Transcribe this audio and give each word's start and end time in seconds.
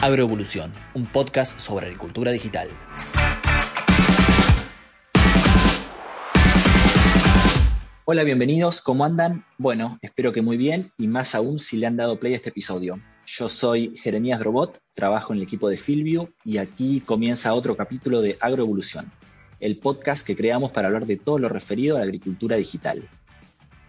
Agroevolución, 0.00 0.72
un 0.94 1.06
podcast 1.06 1.58
sobre 1.58 1.86
agricultura 1.86 2.30
digital. 2.30 2.68
Hola, 8.04 8.22
bienvenidos, 8.22 8.80
¿cómo 8.80 9.04
andan? 9.04 9.44
Bueno, 9.58 9.98
espero 10.00 10.32
que 10.32 10.40
muy 10.40 10.56
bien 10.56 10.92
y 10.98 11.08
más 11.08 11.34
aún 11.34 11.58
si 11.58 11.78
le 11.78 11.88
han 11.88 11.96
dado 11.96 12.20
play 12.20 12.34
a 12.34 12.36
este 12.36 12.50
episodio. 12.50 13.00
Yo 13.26 13.48
soy 13.48 13.96
Jeremías 13.96 14.38
Drobot, 14.38 14.78
trabajo 14.94 15.32
en 15.32 15.38
el 15.38 15.42
equipo 15.42 15.68
de 15.68 15.76
Filview 15.76 16.28
y 16.44 16.58
aquí 16.58 17.00
comienza 17.00 17.52
otro 17.54 17.76
capítulo 17.76 18.20
de 18.20 18.38
Agroevolución, 18.40 19.10
el 19.58 19.78
podcast 19.78 20.24
que 20.24 20.36
creamos 20.36 20.70
para 20.70 20.86
hablar 20.86 21.06
de 21.06 21.16
todo 21.16 21.40
lo 21.40 21.48
referido 21.48 21.96
a 21.96 21.98
la 21.98 22.04
agricultura 22.04 22.54
digital. 22.54 23.02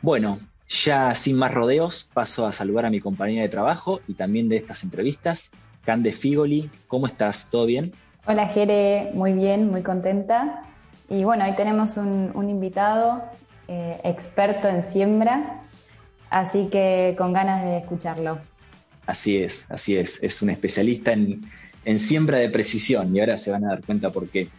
Bueno, 0.02 0.40
ya 0.68 1.14
sin 1.14 1.36
más 1.36 1.54
rodeos, 1.54 2.10
paso 2.12 2.48
a 2.48 2.54
saludar 2.54 2.88
a 2.88 2.90
mi 2.90 3.00
compañera 3.00 3.44
de 3.44 3.50
trabajo 3.50 4.02
y 4.08 4.16
también 4.16 4.50
de 4.50 4.56
estas 4.56 4.84
entrevistas, 4.84 5.52
Cande 5.90 6.12
Figoli. 6.12 6.70
¿Cómo 6.86 7.08
estás? 7.08 7.50
¿Todo 7.50 7.66
bien? 7.66 7.92
Hola 8.28 8.48
Jere, 8.48 9.10
muy 9.16 9.34
bien, 9.34 9.72
muy 9.72 9.82
contenta. 9.82 10.62
Y 11.10 11.24
bueno, 11.24 11.44
hoy 11.46 11.56
tenemos 11.56 11.98
un, 11.98 12.48
invitado 12.48 13.24
eh, 13.68 14.00
experto 14.04 14.68
en 14.68 14.84
siembra, 14.84 15.64
así 16.30 16.68
que 16.72 17.16
con 17.18 17.34
ganas 17.34 17.64
de 17.64 17.78
escucharlo. 17.78 18.38
Así 19.08 19.38
es, 19.38 19.66
así 19.72 19.98
es. 19.98 20.22
Es 20.22 20.44
un 20.44 20.52
especialista 20.52 21.12
en, 21.12 21.50
siembra 22.00 22.38
de 22.38 22.52
precisión 22.52 23.16
y 23.16 23.22
ahora 23.22 23.40
se 23.40 23.50
van 23.50 23.66
a 23.66 23.70
dar 23.70 23.84
cuenta 23.84 24.12
por 24.12 24.30
qué. 24.30 24.50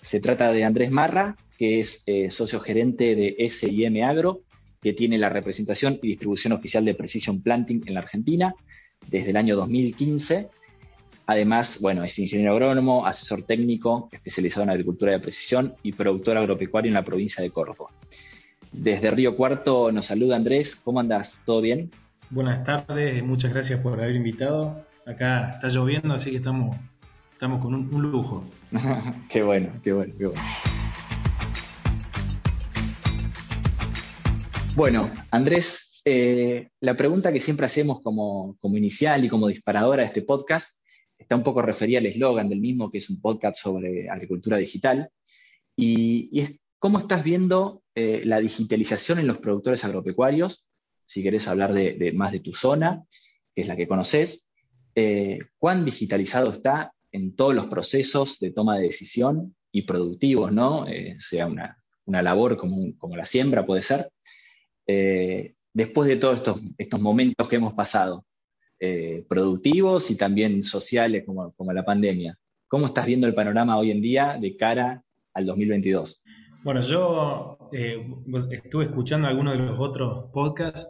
Se 0.00 0.20
trata 0.20 0.52
de 0.52 0.64
Andrés 0.64 0.90
Marra, 0.90 1.36
que 1.58 1.80
es 1.80 2.02
eh, 2.06 2.30
socio 2.30 2.60
gerente 2.60 3.14
de 3.14 3.46
SIM 3.50 4.02
Agro, 4.02 4.40
que 4.80 4.94
tiene 4.94 5.18
la 5.18 5.28
representación 5.28 5.98
y 6.02 6.08
distribución 6.08 6.54
oficial 6.54 6.86
de 6.86 6.94
Precision 6.94 7.42
Planting 7.42 7.82
en 7.84 7.92
la 7.92 8.00
Argentina 8.00 8.54
desde 9.06 9.30
el 9.30 9.36
año 9.36 9.54
2015. 9.54 10.48
Además, 11.30 11.80
bueno, 11.82 12.04
es 12.04 12.18
ingeniero 12.18 12.52
agrónomo, 12.52 13.04
asesor 13.04 13.42
técnico, 13.42 14.08
especializado 14.10 14.62
en 14.62 14.70
agricultura 14.70 15.12
de 15.12 15.20
precisión 15.20 15.74
y 15.82 15.92
productor 15.92 16.38
agropecuario 16.38 16.88
en 16.88 16.94
la 16.94 17.04
provincia 17.04 17.42
de 17.42 17.50
Córdoba. 17.50 17.90
Desde 18.72 19.10
Río 19.10 19.36
Cuarto 19.36 19.92
nos 19.92 20.06
saluda 20.06 20.36
Andrés. 20.36 20.76
¿Cómo 20.76 21.00
andas? 21.00 21.42
¿Todo 21.44 21.60
bien? 21.60 21.90
Buenas 22.30 22.64
tardes, 22.64 23.22
muchas 23.22 23.52
gracias 23.52 23.80
por 23.80 24.00
haber 24.00 24.16
invitado. 24.16 24.86
Acá 25.06 25.50
está 25.50 25.68
lloviendo, 25.68 26.14
así 26.14 26.30
que 26.30 26.38
estamos, 26.38 26.74
estamos 27.30 27.60
con 27.60 27.74
un, 27.74 27.90
lujo. 28.10 28.42
qué 29.28 29.42
bueno, 29.42 29.70
qué 29.82 29.92
bueno, 29.92 30.14
qué 30.16 30.26
bueno. 30.28 30.42
Bueno, 34.74 35.10
Andrés, 35.30 36.00
eh, 36.06 36.70
la 36.80 36.96
pregunta 36.96 37.30
que 37.34 37.40
siempre 37.40 37.66
hacemos 37.66 38.00
como, 38.00 38.56
como, 38.60 38.78
inicial 38.78 39.26
y 39.26 39.28
como 39.28 39.48
disparadora 39.48 40.00
de 40.00 40.06
este 40.06 40.22
podcast 40.22 40.77
está 41.18 41.36
un 41.36 41.42
poco 41.42 41.60
referida 41.62 41.98
al 41.98 42.06
eslogan 42.06 42.48
del 42.48 42.60
mismo, 42.60 42.90
que 42.90 42.98
es 42.98 43.10
un 43.10 43.20
podcast 43.20 43.60
sobre 43.60 44.08
agricultura 44.08 44.56
digital. 44.56 45.10
Y, 45.76 46.40
es, 46.40 46.58
¿cómo 46.78 46.98
estás 46.98 47.24
viendo 47.24 47.82
eh, 47.94 48.22
la 48.24 48.40
digitalización 48.40 49.18
en 49.18 49.26
los 49.26 49.38
productores 49.38 49.84
agropecuarios 49.84 50.68
si 51.04 51.22
querés 51.22 51.48
hablar 51.48 51.72
de, 51.72 52.12
más 52.14 52.32
de 52.32 52.40
tu 52.40 52.54
zona, 52.54 53.02
que 53.54 53.62
es 53.62 53.66
la 53.68 53.76
que 53.76 53.88
conoces, 53.88 54.50
eh, 54.94 55.38
cuán 55.58 55.86
digitalizado 55.86 56.50
está 56.50 56.92
en 57.12 57.34
todos 57.34 57.54
los 57.54 57.66
procesos 57.66 58.38
de 58.40 58.50
toma 58.50 58.76
de 58.76 58.84
decisión 58.84 59.56
y 59.72 59.82
productivos, 59.82 60.52
¿no? 60.52 60.86
Eh, 60.86 61.16
sea 61.18 61.46
una, 61.46 61.82
labor 62.04 62.58
como, 62.58 62.94
como, 62.98 63.16
la 63.16 63.24
siembra 63.24 63.64
puede 63.64 63.82
ser. 63.82 64.10
Después 65.72 66.08
de 66.08 66.16
todos 66.16 66.38
estos, 66.38 66.60
estos 66.76 67.00
momentos 67.00 67.48
que 67.48 67.56
hemos 67.56 67.72
pasado, 67.72 68.26
productivos 69.28 70.10
y 70.10 70.16
también 70.16 70.62
sociales 70.62 71.24
como, 71.26 71.52
como 71.52 71.72
la 71.72 71.84
pandemia, 71.84 72.38
¿cómo 72.68 72.86
estás 72.86 73.06
viendo 73.06 73.26
el 73.26 73.34
panorama 73.34 73.76
hoy 73.76 73.90
en 73.90 74.00
día 74.00 74.38
de 74.40 74.56
cara 74.56 75.04
al 75.34 75.46
2022? 75.46 76.22
Bueno, 76.62 76.80
yo 76.80 77.58
estuve 78.50 78.84
escuchando 78.84 79.26
algunos 79.26 79.54
de 79.54 79.64
los 79.64 79.80
otros 79.80 80.30
podcasts 80.32 80.88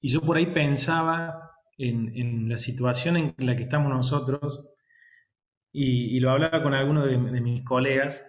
y 0.00 0.08
yo 0.08 0.20
por 0.20 0.36
ahí 0.36 0.46
pensaba 0.46 1.52
en, 1.78 2.48
la 2.48 2.58
situación 2.58 3.16
en 3.16 3.34
la 3.38 3.56
que 3.56 3.64
estamos 3.64 3.90
nosotros, 3.90 4.68
y, 5.72 6.20
lo 6.20 6.30
hablaba 6.30 6.62
con 6.62 6.74
algunos 6.74 7.06
de, 7.06 7.16
mis 7.16 7.64
colegas 7.64 8.28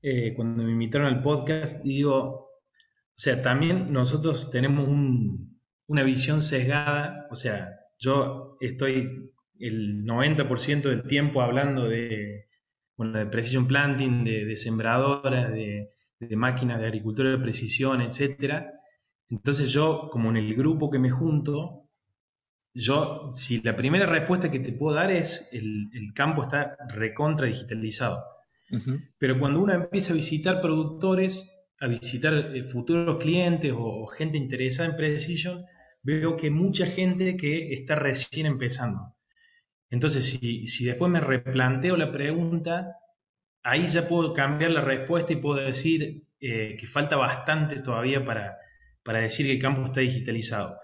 eh, 0.00 0.32
cuando 0.34 0.62
me 0.62 0.70
invitaron 0.70 1.08
al 1.08 1.22
podcast, 1.22 1.84
y 1.84 1.96
digo, 1.96 2.18
o 2.18 2.50
sea, 3.14 3.42
también 3.42 3.92
nosotros 3.92 4.50
tenemos 4.50 4.88
una 5.86 6.02
visión 6.02 6.40
sesgada, 6.40 7.26
o 7.30 7.36
sea, 7.36 7.80
yo 8.02 8.56
estoy 8.60 9.30
el 9.58 10.04
90% 10.04 10.82
del 10.82 11.04
tiempo 11.04 11.40
hablando 11.42 11.88
de, 11.88 12.48
bueno, 12.96 13.18
de 13.18 13.26
precision 13.26 13.66
planting, 13.66 14.24
de, 14.24 14.44
de 14.44 14.56
sembradoras, 14.56 15.52
de, 15.52 15.90
de 16.18 16.36
máquinas 16.36 16.80
de 16.80 16.86
agricultura 16.86 17.30
de 17.30 17.38
precisión, 17.38 18.00
etcétera, 18.00 18.72
entonces 19.32 19.72
yo, 19.72 20.08
como 20.10 20.28
en 20.28 20.36
el 20.36 20.54
grupo 20.54 20.90
que 20.90 20.98
me 20.98 21.10
junto, 21.10 21.88
yo, 22.74 23.30
si 23.32 23.62
la 23.62 23.74
primera 23.74 24.04
respuesta 24.04 24.50
que 24.50 24.60
te 24.60 24.72
puedo 24.72 24.94
dar 24.94 25.10
es 25.10 25.48
el, 25.52 26.12
campo 26.14 26.42
está 26.42 26.76
recontra 26.90 27.46
digitalizado. 27.46 28.22
Pero 29.18 29.38
cuando 29.38 29.62
uno 29.62 29.72
empieza 29.72 30.12
a 30.12 30.16
visitar 30.16 30.60
productores, 30.60 31.50
a 31.80 31.86
visitar 31.86 32.34
eh, 32.34 32.62
futuros 32.62 33.22
clientes 33.22 33.72
o, 33.74 34.06
gente 34.06 34.36
interesada 34.36 34.90
en 34.90 34.96
Precision, 34.96 35.64
veo 36.02 36.36
que 36.36 36.50
mucha 36.50 36.86
gente 36.86 37.36
que 37.36 37.72
está 37.72 37.94
recién 37.94 38.46
empezando. 38.46 39.14
Entonces, 39.90 40.24
si, 40.24 40.84
después 40.84 41.10
me 41.10 41.20
replanteo 41.20 41.96
la 41.96 42.10
pregunta, 42.10 42.96
ahí 43.62 43.86
ya 43.86 44.08
puedo 44.08 44.32
cambiar 44.32 44.70
la 44.70 44.80
respuesta 44.80 45.32
y 45.32 45.36
puedo 45.36 45.64
decir 45.64 46.24
eh, 46.40 46.76
que 46.78 46.86
falta 46.86 47.16
bastante 47.16 47.76
todavía 47.76 48.24
para, 48.24 48.56
para 49.02 49.20
decir 49.20 49.46
que 49.46 49.52
el 49.52 49.60
campo 49.60 49.84
está 49.84 50.00
digitalizado. 50.00 50.78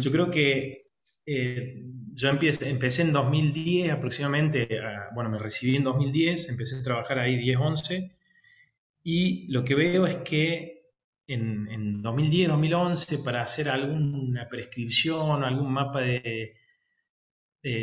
Yo 0.00 0.10
creo 0.10 0.28
que 0.28 0.88
eh, 1.24 1.84
yo 2.12 2.30
empecé, 2.30 2.68
empecé, 2.68 3.02
en 3.02 3.12
2010 3.12 3.92
aproximadamente, 3.92 4.68
bueno, 5.14 5.30
me 5.30 5.38
recibí 5.38 5.76
en 5.76 5.84
2010, 5.84 6.48
empecé 6.48 6.76
a 6.76 6.82
trabajar 6.82 7.20
ahí 7.20 7.38
10-11 7.38 8.10
y 9.04 9.46
lo 9.52 9.62
que 9.62 9.76
veo 9.76 10.04
es 10.06 10.16
que 10.16 10.77
en, 11.28 12.02
2010-2011 12.02 13.22
para 13.22 13.42
hacer 13.42 13.68
alguna 13.68 14.48
prescripción, 14.48 15.44
algún 15.44 15.72
mapa 15.72 16.00
de, 16.00 16.54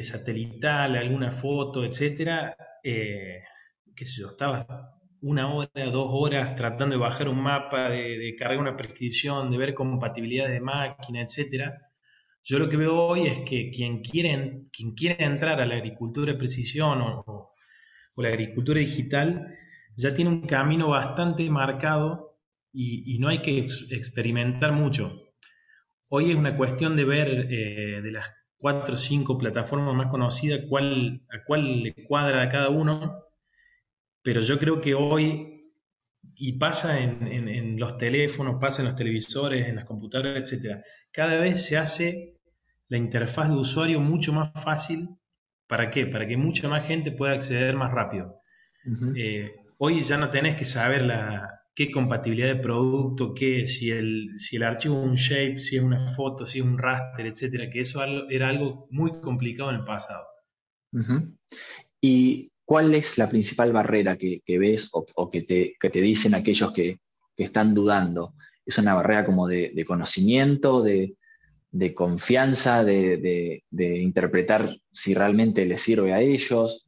satelital, 0.01 0.95
alguna 0.95 1.31
foto, 1.31 1.85
etcétera, 1.85 2.55
eh, 2.84 3.44
qué 3.95 4.05
yo, 4.05 4.29
estaba 4.29 5.00
una 5.22 5.53
hora, 5.53 5.69
dos 5.91 6.07
horas 6.11 6.55
tratando 6.55 6.95
de 6.95 7.01
bajar 7.01 7.29
un 7.29 7.41
mapa, 7.41 7.89
de, 7.89 8.35
cargar 8.38 8.59
una 8.59 8.75
prescripción, 8.75 9.51
de 9.51 9.57
ver 9.57 9.73
compatibilidades 9.73 10.53
de 10.53 10.61
máquina, 10.61 11.22
etc. 11.22 11.72
Yo 12.44 12.59
lo 12.59 12.67
que 12.69 12.78
veo 12.78 12.95
hoy 12.95 13.28
es 13.28 13.39
que 13.39 13.69
quien 13.72 14.01
quiere, 14.01 14.63
quien 14.72 14.94
quiere 14.94 15.23
entrar 15.23 15.61
a 15.61 15.66
la 15.66 15.75
agricultura 15.75 16.31
de 16.34 16.38
precisión 16.38 17.01
o, 17.01 17.51
la 18.17 18.29
agricultura 18.29 18.79
digital 18.79 19.57
ya 19.97 20.13
tiene 20.13 20.31
un 20.31 20.47
camino 20.47 20.89
bastante 20.89 21.50
marcado 21.50 22.34
y, 22.75 23.17
no 23.19 23.29
hay 23.29 23.41
que 23.41 23.59
experimentar 23.59 24.73
mucho. 24.73 25.33
Hoy 26.09 26.31
es 26.31 26.35
una 26.35 26.57
cuestión 26.57 26.95
de 26.95 27.05
ver 27.05 27.47
eh, 27.49 28.01
de 28.01 28.11
las 28.11 28.31
cuatro 28.57 28.95
o 28.95 28.97
cinco 28.97 29.37
plataformas 29.37 29.95
más 29.95 30.07
conocidas 30.07 30.61
cuál, 30.69 31.21
a 31.29 31.43
cuál 31.45 31.83
le 31.83 31.93
cuadra 32.05 32.41
a 32.41 32.49
cada 32.49 32.69
uno 32.69 33.25
pero 34.25 34.41
yo 34.41 34.57
creo 34.57 34.81
que 34.81 34.95
hoy, 34.95 35.71
y 36.33 36.53
pasa 36.53 36.99
en, 36.99 37.79
los 37.79 37.95
teléfonos, 37.95 38.55
pasa 38.59 38.81
en 38.81 38.87
los 38.87 38.95
televisores, 38.95 39.67
en 39.67 39.75
las 39.75 39.85
computadoras, 39.85 40.51
etc., 40.51 40.81
cada 41.11 41.35
vez 41.35 41.63
se 41.63 41.77
hace 41.77 42.39
la 42.87 42.97
interfaz 42.97 43.49
de 43.49 43.55
usuario 43.55 43.99
mucho 43.99 44.33
más 44.33 44.51
fácil. 44.51 45.09
¿Para 45.67 45.91
qué? 45.91 46.07
Para 46.07 46.28
que 46.28 46.37
mucha 46.37 46.67
más 46.67 46.87
gente 46.87 47.11
pueda 47.11 47.33
acceder 47.33 47.75
más 47.75 47.91
rápido. 47.91 48.41
Eh, 49.16 49.51
hoy 49.78 50.01
ya 50.01 50.17
no 50.17 50.31
tenés 50.31 50.55
que 50.55 50.66
saber 50.66 51.03
la, 51.03 51.61
qué 51.75 51.91
compatibilidad 51.91 52.47
de 52.47 52.61
producto, 52.61 53.33
qué, 53.33 53.67
si, 53.67 53.91
el, 53.91 54.31
si 54.37 54.55
el 54.55 54.63
archivo 54.63 55.01
es 55.01 55.09
un 55.09 55.16
shape, 55.16 55.59
si 55.59 55.75
es 55.75 55.83
una 55.83 56.07
foto, 56.07 56.45
si 56.45 56.59
es 56.59 56.66
un 56.66 56.77
raster, 56.77 57.27
etcétera, 57.27 57.69
que 57.69 57.81
eso 57.81 58.01
era 58.29 58.47
algo 58.47 58.87
muy 58.91 59.19
complicado 59.19 59.69
en 59.72 59.77
el 59.77 59.83
pasado. 59.83 60.25
Y 61.99 62.51
¿cuál 62.63 62.95
es 62.95 63.17
la 63.17 63.27
principal 63.27 63.73
barrera 63.73 64.17
que, 64.17 64.41
ves 64.47 64.89
o, 64.93 65.29
que, 65.29 65.41
te, 65.41 66.01
dicen 66.01 66.33
aquellos 66.33 66.72
que, 66.72 66.99
están 67.35 67.73
dudando? 67.73 68.35
¿Es 68.66 68.78
una 68.78 68.93
barrera 68.93 69.25
como 69.25 69.45
de, 69.45 69.83
conocimiento, 69.85 70.81
de, 70.81 71.17
confianza, 71.93 72.85
de, 72.85 73.63
interpretar 74.01 74.78
si 74.91 75.13
realmente 75.13 75.66
les 75.66 75.81
sirve 75.81 76.13
a 76.13 76.21
ellos? 76.21 76.84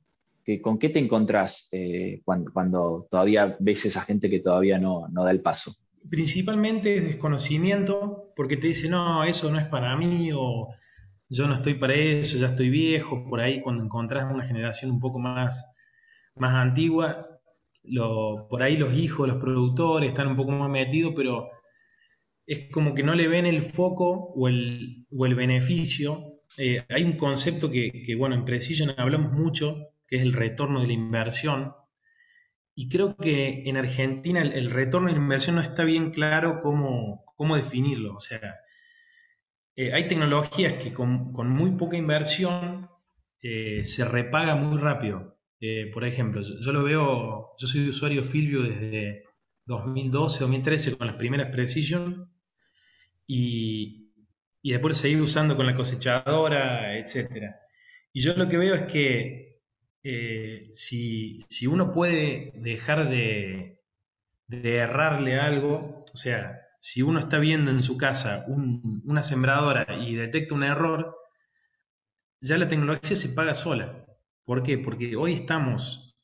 ¿Con 0.61 0.79
qué 0.79 0.89
te 0.89 0.99
encontrás 0.99 1.67
eh, 1.73 2.21
cuando, 2.23 3.05
todavía 3.11 3.57
ves 3.59 3.85
esa 3.85 4.01
gente 4.01 4.29
que 4.29 4.39
todavía 4.39 4.79
no, 4.79 5.07
da 5.13 5.31
el 5.31 5.41
paso? 5.41 5.75
Principalmente 6.09 6.95
es 6.95 7.03
desconocimiento, 7.03 8.31
porque 8.33 8.55
te 8.55 8.67
dicen, 8.67 8.91
no, 8.91 9.25
eso 9.25 9.51
no 9.51 9.59
es 9.59 9.65
para 9.65 9.97
mí, 9.97 10.31
o 10.33 10.69
yo 11.27 11.47
no 11.47 11.55
estoy 11.55 11.73
para 11.73 11.95
eso, 11.95 12.37
ya 12.37 12.47
estoy 12.47 12.69
viejo, 12.69 13.25
por 13.29 13.41
ahí 13.41 13.59
cuando 13.61 13.83
encontrás 13.83 14.33
una 14.33 14.45
generación 14.45 14.91
un 14.91 15.01
poco 15.01 15.19
más, 15.19 15.75
más 16.35 16.53
antigua, 16.53 17.27
por 18.49 18.63
ahí 18.63 18.77
los 18.77 18.95
hijos, 18.95 19.27
los 19.27 19.37
productores 19.37 20.09
están 20.09 20.29
un 20.29 20.37
poco 20.37 20.51
más 20.51 20.69
metidos, 20.69 21.13
pero 21.13 21.49
es 22.45 22.69
como 22.71 22.95
que 22.95 23.03
no 23.03 23.15
le 23.15 23.27
ven 23.27 23.45
el 23.45 23.61
foco 23.61 24.31
o 24.33 24.47
el, 24.47 25.05
o 25.11 25.25
el 25.25 25.35
beneficio. 25.35 26.39
Eh, 26.57 26.85
hay 26.87 27.03
un 27.03 27.17
concepto 27.17 27.69
que, 27.69 27.91
que, 28.05 28.15
bueno, 28.15 28.35
en 28.35 28.45
Precision 28.45 28.93
hablamos 28.97 29.33
mucho, 29.33 29.89
que 30.07 30.15
es 30.15 30.21
el 30.23 30.33
retorno 30.33 30.81
de 30.81 30.87
la 30.87 30.93
inversión. 30.93 31.73
Y 32.73 32.89
creo 32.89 33.17
que 33.17 33.63
en 33.65 33.77
Argentina 33.77 34.41
el, 34.41 34.69
retorno 34.71 35.07
de 35.07 35.13
la 35.15 35.21
inversión 35.21 35.55
no 35.55 35.61
está 35.61 35.83
bien 35.83 36.11
claro 36.11 36.61
cómo, 36.61 37.23
cómo 37.35 37.55
definirlo. 37.55 38.15
O 38.15 38.19
sea, 38.19 38.55
eh, 39.75 39.93
hay 39.93 40.07
tecnologías 40.07 40.75
que 40.75 40.93
con, 40.93 41.33
con 41.33 41.49
muy 41.49 41.71
poca 41.71 41.97
inversión 41.97 42.89
eh, 43.41 43.83
se 43.83 44.05
repaga 44.05 44.55
muy 44.55 44.77
rápido. 44.77 45.37
por 45.93 46.05
ejemplo, 46.05 46.41
yo, 46.41 46.71
lo 46.71 46.83
veo, 46.83 47.55
yo 47.59 47.67
soy 47.67 47.89
usuario 47.89 48.23
Filvio 48.23 48.61
desde 48.61 49.23
2012, 49.65 50.39
2013 50.41 50.97
con 50.97 51.07
las 51.07 51.15
primeras 51.17 51.49
Precision 51.51 52.31
y, 53.25 54.13
y 54.61 54.71
después 54.71 54.97
seguir 54.97 55.21
usando 55.21 55.55
con 55.55 55.65
la 55.65 55.75
cosechadora, 55.75 56.97
etc. 56.97 57.55
Y 58.13 58.21
yo 58.21 58.33
lo 58.33 58.47
que 58.47 58.57
veo 58.57 58.75
es 58.75 58.83
que 58.83 59.46
eh, 60.09 60.67
si, 60.71 61.39
si, 61.49 61.67
uno 61.67 61.91
puede 61.91 62.53
dejar 62.55 63.09
de, 63.09 63.81
de, 64.47 64.77
errarle 64.77 65.37
algo, 65.37 66.05
o 66.13 66.17
sea, 66.17 66.61
si 66.79 67.01
uno 67.01 67.19
está 67.19 67.39
viendo 67.39 67.71
en 67.71 67.83
su 67.83 67.97
casa 67.97 68.45
una 68.47 69.21
sembradora 69.21 69.85
y 69.99 70.15
detecta 70.15 70.55
un 70.55 70.63
error, 70.63 71.13
ya 72.39 72.57
la 72.57 72.69
tecnología 72.69 73.17
se 73.17 73.29
paga 73.29 73.53
sola. 73.53 74.05
¿Por 74.45 74.63
qué? 74.63 74.77
Porque 74.77 75.17
hoy 75.17 75.33
estamos 75.33 76.15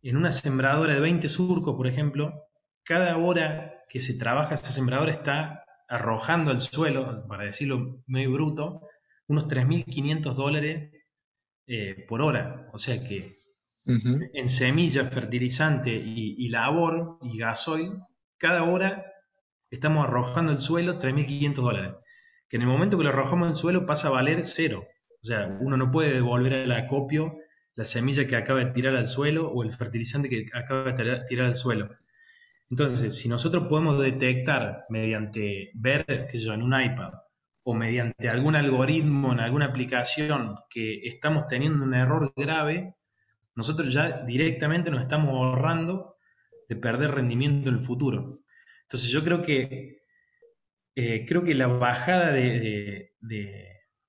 en 0.00 0.16
una 0.16 0.32
sembradora 0.32 0.94
de 0.94 1.00
20 1.00 1.28
surcos, 1.28 1.76
por 1.76 1.86
ejemplo, 1.86 2.48
cada 2.82 3.18
hora 3.18 3.84
que 3.90 4.00
se 4.00 4.18
trabaja 4.18 4.54
esta 4.54 4.70
sembradora 4.70 5.12
está 5.12 5.64
arrojando 5.86 6.50
al 6.50 6.62
suelo, 6.62 7.26
para 7.28 7.44
decirlo 7.44 8.02
medio 8.06 8.32
bruto, 8.32 8.80
unos 9.26 9.48
3.500 9.48 10.32
dólares 10.32 10.97
eh, 11.68 12.04
por 12.08 12.22
hora. 12.22 12.70
O 12.72 12.78
sea 12.78 13.06
que 13.06 13.38
en 13.84 14.48
semilla, 14.48 15.04
fertilizante 15.04 15.90
y, 15.90 16.48
labor 16.48 17.18
y 17.22 17.38
gasoil, 17.38 17.92
cada 18.36 18.64
hora 18.64 19.04
estamos 19.70 20.06
arrojando 20.06 20.52
al 20.52 20.60
suelo 20.60 20.98
3.500 20.98 21.54
dólares. 21.54 21.94
Que 22.48 22.56
en 22.56 22.62
el 22.62 22.68
momento 22.68 22.96
que 22.96 23.04
lo 23.04 23.10
arrojamos 23.10 23.48
al 23.48 23.56
suelo 23.56 23.86
pasa 23.86 24.08
a 24.08 24.12
valer 24.12 24.44
cero. 24.44 24.82
O 25.22 25.24
sea, 25.24 25.56
uno 25.60 25.76
no 25.76 25.90
puede 25.90 26.14
devolver 26.14 26.54
al 26.54 26.72
acopio 26.72 27.36
la 27.74 27.84
semilla 27.84 28.26
que 28.26 28.36
acaba 28.36 28.64
de 28.64 28.72
tirar 28.72 28.96
al 28.96 29.06
suelo 29.06 29.48
o 29.50 29.62
el 29.62 29.70
fertilizante 29.70 30.28
que 30.28 30.46
acaba 30.54 30.92
de 30.92 31.24
tirar 31.26 31.46
al 31.46 31.56
suelo. 31.56 31.90
Entonces, 32.70 33.16
si 33.16 33.28
nosotros 33.28 33.66
podemos 33.68 34.00
detectar 34.00 34.84
mediante 34.88 35.70
ver, 35.74 36.26
que 36.30 36.38
yo, 36.38 36.54
en 36.54 36.62
un 36.62 36.78
iPad 36.78 37.12
o 37.64 37.74
mediante 37.74 38.28
algún 38.28 38.56
algoritmo 38.56 39.32
en 39.32 39.40
alguna 39.40 39.66
aplicación 39.66 40.56
que 40.70 41.00
estamos 41.04 41.46
teniendo 41.46 41.84
un 41.84 41.94
error 41.94 42.32
grave, 42.36 42.94
nosotros 43.54 43.92
ya 43.92 44.22
directamente 44.24 44.90
nos 44.90 45.02
estamos 45.02 45.30
ahorrando 45.30 46.16
de 46.68 46.76
perder 46.76 47.10
rendimiento 47.12 47.68
en 47.68 47.76
el 47.76 47.80
futuro. 47.80 48.40
Entonces, 48.82 49.10
yo 49.10 49.22
creo 49.22 49.42
que 49.42 49.98
eh, 51.00 51.24
creo 51.24 51.44
que 51.44 51.54
la 51.54 51.68
bajada 51.68 52.32
de, 52.32 53.12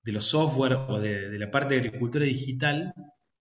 los 0.02 0.24
software 0.24 0.72
o 0.72 0.98
de, 0.98 1.38
la 1.38 1.48
parte 1.48 1.74
de 1.74 1.82
agricultura 1.82 2.24
digital 2.24 2.92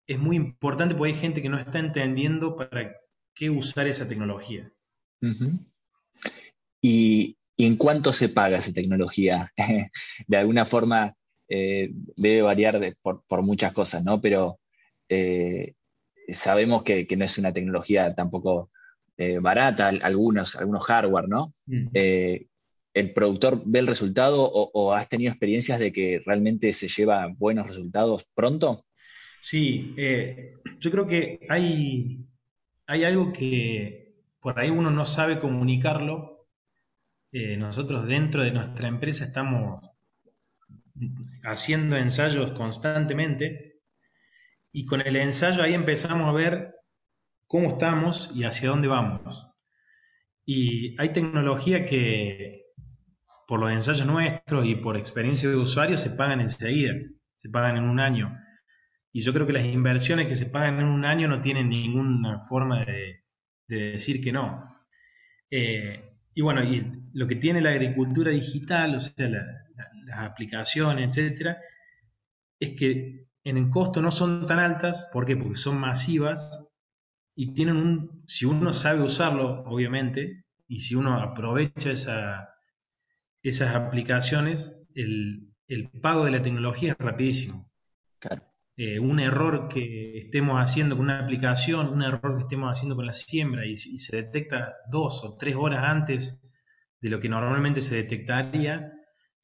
es 0.06 0.20
muy 0.20 0.36
importante 0.36 0.94
porque 0.94 1.14
hay 1.14 1.20
gente 1.20 1.42
que 1.42 1.50
no 1.50 1.58
está 1.58 1.80
entendiendo 1.80 2.56
para 2.56 2.96
qué 3.34 3.50
usar 3.50 3.88
esa 3.88 4.08
tecnología 4.08 4.72
¿Y, 6.80 7.39
en 7.66 7.76
cuánto 7.76 8.14
se 8.14 8.30
paga 8.30 8.58
esa 8.58 8.74
tecnología? 8.74 9.52
de 10.28 10.38
alguna 10.38 10.66
forma 10.66 11.16
eh, 11.48 11.92
debe 12.16 12.44
variar 12.44 12.96
por, 13.02 13.42
muchas 13.42 13.74
cosas, 13.74 14.04
¿no? 14.04 14.22
Pero 14.22 14.60
eh, 15.10 15.74
sabemos 16.28 16.84
que, 16.84 17.08
no 17.18 17.26
es 17.26 17.38
una 17.38 17.52
tecnología 17.52 18.14
tampoco 18.14 18.72
eh, 19.18 19.40
barata, 19.40 19.88
algunos, 19.88 20.56
algunos 20.56 20.86
hardware, 20.86 21.28
¿no? 21.28 21.52
¿El 22.92 23.14
productor 23.14 23.62
ve 23.66 23.80
el 23.80 23.88
resultado 23.88 24.44
o, 24.44 24.94
has 24.94 25.10
tenido 25.10 25.32
experiencias 25.32 25.80
de 25.80 25.92
que 25.92 26.22
realmente 26.26 26.74
se 26.74 26.88
lleva 26.88 27.28
buenos 27.28 27.68
resultados 27.68 28.26
pronto? 28.34 28.86
Sí, 29.42 29.96
yo 30.80 30.92
creo 30.92 31.08
que 31.08 31.40
hay, 31.50 32.26
hay 32.88 33.04
algo 33.04 33.32
que, 33.32 34.10
por 34.40 34.60
ahí 34.60 34.70
uno 34.70 34.92
no 34.92 35.06
sabe 35.06 35.40
comunicarlo. 35.40 36.39
Eh, 37.32 37.58
nosotros 37.58 38.06
dentro 38.08 38.44
de 38.44 38.52
nuestra 38.52 38.88
empresa 38.88 39.26
estamos 39.26 39.84
haciendo 41.44 41.98
ensayos 41.98 42.52
constantemente 42.52 43.82
y 44.72 44.86
con 44.86 45.02
el 45.02 45.16
ensayo 45.16 45.64
ahí 45.64 45.74
empezamos 45.74 46.28
a 46.28 46.32
ver 46.32 46.76
cómo 47.48 47.70
estamos 47.70 48.32
y 48.36 48.44
hacia 48.44 48.70
dónde 48.70 48.88
vamos. 48.88 49.48
Y 50.46 51.00
hay 51.00 51.14
tecnología 51.14 51.86
que 51.86 52.64
por 53.48 53.60
los 53.60 53.72
ensayos 53.72 54.06
nuestros 54.08 54.66
y 54.66 54.76
por 54.76 54.98
experiencia 54.98 55.50
de 55.50 55.58
usuario 55.58 55.98
se 55.98 56.12
pagan 56.12 56.42
enseguida, 56.42 56.94
se 57.38 57.50
pagan 57.50 57.78
en 57.78 57.84
un 57.84 58.00
año. 58.00 58.38
Y 59.12 59.22
yo 59.22 59.34
creo 59.34 59.48
que 59.48 59.54
las 59.54 59.66
inversiones 59.66 60.28
que 60.28 60.36
se 60.36 60.48
pagan 60.48 60.80
en 60.80 60.88
un 60.88 61.06
año 61.06 61.28
no 61.28 61.42
tienen 61.42 61.70
ninguna 61.70 62.40
forma 62.42 62.86
de, 62.86 63.24
de 63.68 63.92
decir 63.92 64.24
que 64.24 64.32
no. 64.32 64.86
Eh, 65.52 66.09
y 66.40 66.42
bueno, 66.42 66.64
y 66.64 66.90
lo 67.12 67.28
que 67.28 67.36
tiene 67.36 67.60
la 67.60 67.72
agricultura 67.72 68.32
digital, 68.32 68.96
o 68.96 69.02
sea, 69.02 69.28
las 69.28 70.20
aplicaciones, 70.20 71.18
etcétera, 71.18 71.62
es 72.58 72.78
que 72.80 73.24
en 73.44 73.58
el 73.58 73.70
costo 73.70 74.02
no 74.02 74.10
son 74.10 74.48
tan 74.48 74.58
altas, 74.60 75.10
¿por 75.12 75.26
qué? 75.26 75.36
Porque 75.36 75.58
son 75.58 75.78
masivas 75.78 76.66
y 77.36 77.54
tienen 77.54 77.76
un, 77.76 78.24
si 78.26 78.46
uno 78.46 78.72
sabe 78.72 79.02
usarlo, 79.02 79.64
obviamente, 79.66 80.46
y 80.66 80.80
si 80.80 80.96
uno 80.96 81.22
aprovecha 81.22 81.92
esa, 81.92 82.54
esas 83.44 83.76
aplicaciones, 83.76 84.78
el, 84.96 85.52
el 85.68 85.90
pago 85.90 86.24
de 86.24 86.32
la 86.32 86.42
tecnología 86.42 86.94
es 86.94 86.98
rapidísimo. 87.00 87.70
Claro. 88.20 88.49
Eh, 88.82 88.98
un 88.98 89.20
error 89.20 89.68
que 89.68 90.20
estemos 90.20 90.58
haciendo 90.58 90.96
con 90.96 91.04
una 91.04 91.20
aplicación, 91.20 91.90
un 91.90 92.02
error 92.02 92.38
que 92.38 92.44
estemos 92.44 92.72
haciendo 92.72 92.96
con 92.96 93.06
la 93.06 93.12
siembra 93.12 93.66
y, 93.66 93.76
se 93.76 94.16
detecta 94.16 94.74
dos 94.90 95.22
o 95.26 95.36
tres 95.36 95.58
horas 95.58 95.84
antes 95.84 96.42
de 97.02 97.10
lo 97.10 97.20
que 97.20 97.28
normalmente 97.28 97.82
se 97.82 97.96
detectaría, 97.96 98.94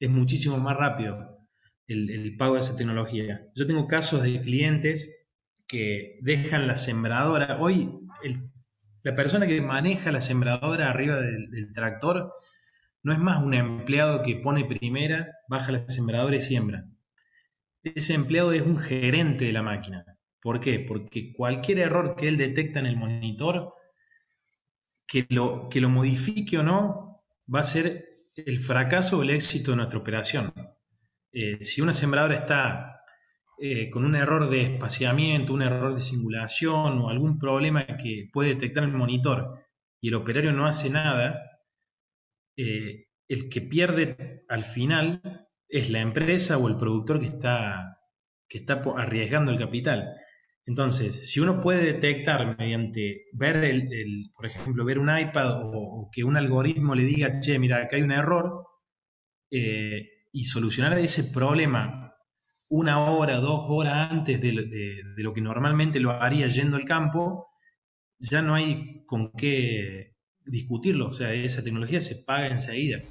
es 0.00 0.08
muchísimo 0.08 0.56
más 0.56 0.78
rápido 0.78 1.46
el, 1.86 2.34
pago 2.38 2.54
de 2.54 2.60
esa 2.60 2.78
tecnología. 2.78 3.42
Yo 3.54 3.66
tengo 3.66 3.86
casos 3.86 4.22
de 4.22 4.40
clientes 4.40 5.28
que 5.66 6.18
dejan 6.22 6.66
la 6.66 6.78
sembradora. 6.78 7.58
Hoy 7.60 7.90
la 9.02 9.14
persona 9.14 9.46
que 9.46 9.60
maneja 9.60 10.12
la 10.12 10.22
sembradora 10.22 10.88
arriba 10.88 11.16
del, 11.16 11.50
del 11.50 11.74
tractor 11.74 12.32
no 13.02 13.12
es 13.12 13.18
más 13.18 13.42
un 13.42 13.52
empleado 13.52 14.22
que 14.22 14.36
pone 14.36 14.64
primera, 14.64 15.30
baja 15.46 15.72
la 15.72 15.86
sembradora 15.90 16.36
y 16.36 16.40
siembra 16.40 16.86
ese 17.94 18.14
empleado 18.14 18.52
es 18.52 18.62
un 18.62 18.78
gerente 18.78 19.44
de 19.44 19.52
la 19.52 19.62
máquina. 19.62 20.04
¿Por 20.40 20.60
qué? 20.60 20.80
Porque 20.80 21.32
cualquier 21.32 21.78
error 21.78 22.14
que 22.16 22.28
él 22.28 22.36
detecta 22.36 22.80
en 22.80 22.86
el 22.86 22.96
monitor, 22.96 23.74
que 25.06 25.26
lo, 25.30 25.68
que 25.68 25.80
lo 25.80 25.88
modifique 25.88 26.58
o 26.58 26.62
no, 26.62 27.24
va 27.52 27.60
a 27.60 27.64
ser 27.64 28.16
el 28.34 28.58
fracaso 28.58 29.18
o 29.18 29.22
el 29.22 29.30
éxito 29.30 29.70
de 29.70 29.78
nuestra 29.78 29.98
operación. 29.98 30.52
Eh, 31.32 31.62
si 31.64 31.80
una 31.80 31.94
sembradora 31.94 32.34
está 32.34 33.02
eh, 33.58 33.88
con 33.90 34.04
un 34.04 34.16
error 34.16 34.50
de 34.50 34.62
espaciamiento, 34.62 35.54
un 35.54 35.62
error 35.62 35.94
de 35.94 36.02
singulación 36.02 36.98
o 36.98 37.08
algún 37.08 37.38
problema 37.38 37.86
que 37.86 38.28
puede 38.32 38.50
detectar 38.50 38.84
el 38.84 38.92
monitor 38.92 39.64
y 40.00 40.08
el 40.08 40.14
operario 40.14 40.52
no 40.52 40.66
hace 40.66 40.90
nada, 40.90 41.62
eh, 42.56 43.06
el 43.28 43.48
que 43.48 43.60
pierde 43.62 44.44
al 44.48 44.62
final 44.62 45.45
es 45.68 45.90
la 45.90 46.00
empresa 46.00 46.58
o 46.58 46.68
el 46.68 46.76
productor 46.76 47.20
que 47.20 47.26
está, 47.26 47.98
que 48.48 48.58
está 48.58 48.82
arriesgando 48.96 49.50
el 49.50 49.58
capital. 49.58 50.14
Entonces, 50.64 51.30
si 51.30 51.40
uno 51.40 51.60
puede 51.60 51.92
detectar 51.92 52.58
mediante 52.58 53.26
ver, 53.32 53.64
el, 53.64 54.30
por 54.34 54.46
ejemplo, 54.46 54.84
ver 54.84 54.98
un 54.98 55.16
iPad 55.16 55.60
o, 55.62 56.08
que 56.10 56.24
un 56.24 56.36
algoritmo 56.36 56.94
le 56.94 57.04
diga, 57.04 57.30
che, 57.40 57.58
mira, 57.58 57.82
acá 57.82 57.96
hay 57.96 58.02
un 58.02 58.12
error, 58.12 58.66
eh, 59.50 60.08
y 60.32 60.44
solucionar 60.44 60.98
ese 60.98 61.32
problema 61.32 62.06
una 62.68 63.10
hora, 63.10 63.36
dos 63.36 63.66
horas 63.68 64.10
antes 64.10 64.40
de, 64.40 64.52
de, 64.52 65.22
lo 65.22 65.32
que 65.32 65.40
normalmente 65.40 66.00
lo 66.00 66.10
haría 66.10 66.48
yendo 66.48 66.76
al 66.76 66.84
campo, 66.84 67.48
ya 68.18 68.42
no 68.42 68.54
hay 68.54 69.04
con 69.06 69.30
qué 69.32 70.16
discutirlo. 70.44 71.08
O 71.08 71.12
sea, 71.12 71.32
esa 71.32 71.62
tecnología 71.62 72.00
se 72.00 72.24
paga 72.26 72.48
enseguida. 72.48 73.02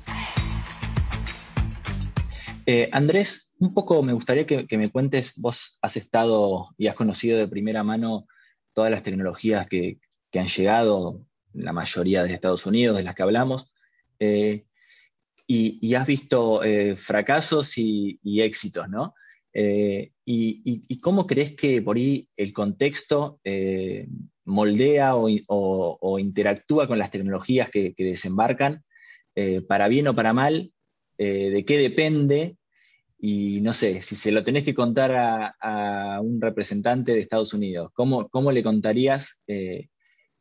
Eh, 2.67 2.89
Andrés, 2.91 3.53
un 3.59 3.73
poco 3.73 4.01
me 4.01 4.13
gustaría 4.13 4.47
que, 4.47 4.77
me 4.77 4.91
cuentes, 4.91 5.33
vos 5.37 5.77
has 5.81 5.97
estado 5.97 6.69
y 6.77 6.87
has 6.87 6.95
conocido 6.95 7.37
de 7.37 7.47
primera 7.47 7.83
mano 7.83 8.27
todas 8.73 8.89
las 8.89 9.03
tecnologías 9.03 9.67
que, 9.67 9.99
han 10.33 10.47
llegado, 10.47 11.25
la 11.53 11.71
mayoría 11.71 12.23
de 12.23 12.33
Estados 12.33 12.65
Unidos, 12.65 12.97
de 12.97 13.03
las 13.03 13.15
que 13.15 13.23
hablamos, 13.23 13.71
eh, 14.19 14.65
y, 15.47 15.93
has 15.93 16.05
visto 16.05 16.61
eh, 16.61 16.97
fracasos 16.97 17.77
y, 17.77 18.19
éxitos, 18.41 18.89
¿no? 18.89 19.13
Y, 19.53 20.99
cómo 20.99 21.25
crees 21.25 21.55
que 21.55 21.81
por 21.81 21.95
ahí 21.95 22.27
el 22.35 22.51
contexto 22.51 23.39
moldea 24.43 25.15
o, 25.15 26.19
interactúa 26.19 26.87
con 26.87 26.99
las 26.99 27.11
tecnologías 27.11 27.69
que, 27.69 27.93
desembarcan, 27.97 28.83
para 29.69 29.87
bien 29.87 30.07
o 30.09 30.15
para 30.15 30.33
mal? 30.33 30.73
¿De 31.17 31.63
qué 31.65 31.77
depende? 31.77 32.57
Y 33.17 33.61
no 33.61 33.73
sé, 33.73 34.01
si 34.01 34.15
se 34.15 34.31
lo 34.31 34.43
tenés 34.43 34.63
que 34.63 34.75
contar 34.75 35.11
a, 35.59 36.19
un 36.21 36.41
representante 36.41 37.13
de 37.13 37.21
Estados 37.21 37.53
Unidos, 37.53 37.91
¿cómo, 37.93 38.27
cómo 38.29 38.51
le 38.51 38.63
contarías 38.63 39.41
que, 39.47 39.89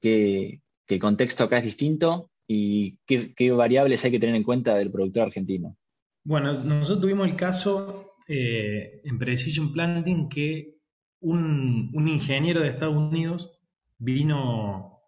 que, 0.00 0.60
el 0.88 1.00
contexto 1.00 1.44
acá 1.44 1.58
es 1.58 1.64
distinto 1.64 2.30
y 2.46 2.98
qué, 3.06 3.52
variables 3.52 4.04
hay 4.04 4.10
que 4.10 4.20
tener 4.20 4.34
en 4.34 4.42
cuenta 4.42 4.74
del 4.74 4.90
productor 4.90 5.24
argentino. 5.24 5.76
Bueno, 6.24 6.52
nosotros 6.52 7.02
tuvimos 7.02 7.28
el 7.28 7.36
caso 7.36 8.16
eh, 8.28 9.00
en 9.04 9.18
Precision 9.18 9.72
Planting 9.72 10.28
que 10.28 10.74
un, 11.20 11.90
ingeniero 12.06 12.60
de 12.60 12.68
Estados 12.68 12.96
Unidos 12.96 13.58
vino 13.98 15.00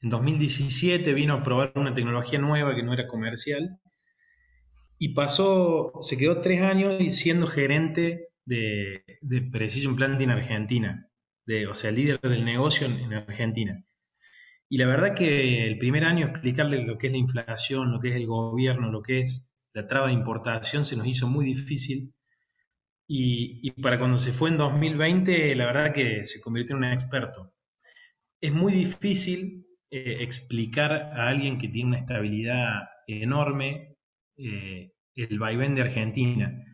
en 0.00 0.08
2017, 0.10 1.12
vino 1.12 1.34
a 1.34 1.42
probar 1.42 1.72
una 1.74 1.94
tecnología 1.94 2.38
nueva 2.38 2.74
que 2.74 2.82
no 2.82 2.92
era 2.92 3.06
comercial 3.06 3.78
y 4.98 5.10
pasó, 5.10 5.92
se 6.00 6.18
quedó 6.18 6.40
tres 6.40 6.62
años 6.62 7.14
siendo 7.14 7.46
gerente 7.46 8.28
de, 8.44 9.04
Precision 9.52 9.96
Planting 9.96 10.30
Argentina, 10.30 11.08
de, 11.46 11.66
o 11.66 11.74
sea, 11.74 11.90
líder 11.90 12.20
del 12.20 12.44
negocio 12.44 12.86
en 12.86 13.14
Argentina. 13.14 13.84
Y 14.68 14.78
la 14.78 14.86
verdad 14.86 15.14
que 15.14 15.66
el 15.66 15.78
primer 15.78 16.04
año 16.04 16.26
explicarle 16.26 16.84
lo 16.84 16.98
que 16.98 17.06
es 17.06 17.12
la 17.12 17.18
inflación, 17.18 17.92
lo 17.92 18.00
que 18.00 18.08
es 18.08 18.16
el 18.16 18.26
gobierno, 18.26 18.90
lo 18.90 19.02
que 19.02 19.20
es 19.20 19.50
la 19.72 19.86
traba 19.86 20.08
de 20.08 20.14
importación 20.14 20.84
se 20.84 20.96
nos 20.96 21.06
hizo 21.06 21.28
muy 21.28 21.46
difícil. 21.46 22.12
Y, 23.06 23.70
para 23.80 23.98
cuando 23.98 24.18
se 24.18 24.32
fue 24.32 24.50
en 24.50 24.58
2020, 24.58 25.54
la 25.54 25.66
verdad 25.66 25.94
que 25.94 26.24
se 26.24 26.42
convirtió 26.42 26.76
en 26.76 26.84
un 26.84 26.92
experto. 26.92 27.54
Es 28.40 28.52
muy 28.52 28.72
difícil 28.72 29.66
eh, 29.90 30.18
explicar 30.20 30.92
a 30.92 31.28
alguien 31.28 31.58
que 31.58 31.68
tiene 31.68 31.88
una 31.90 31.98
estabilidad 32.00 32.88
enorme 33.06 33.87
eh, 34.38 34.92
el 35.16 35.38
vaivén 35.38 35.74
de 35.74 35.82
Argentina. 35.82 36.64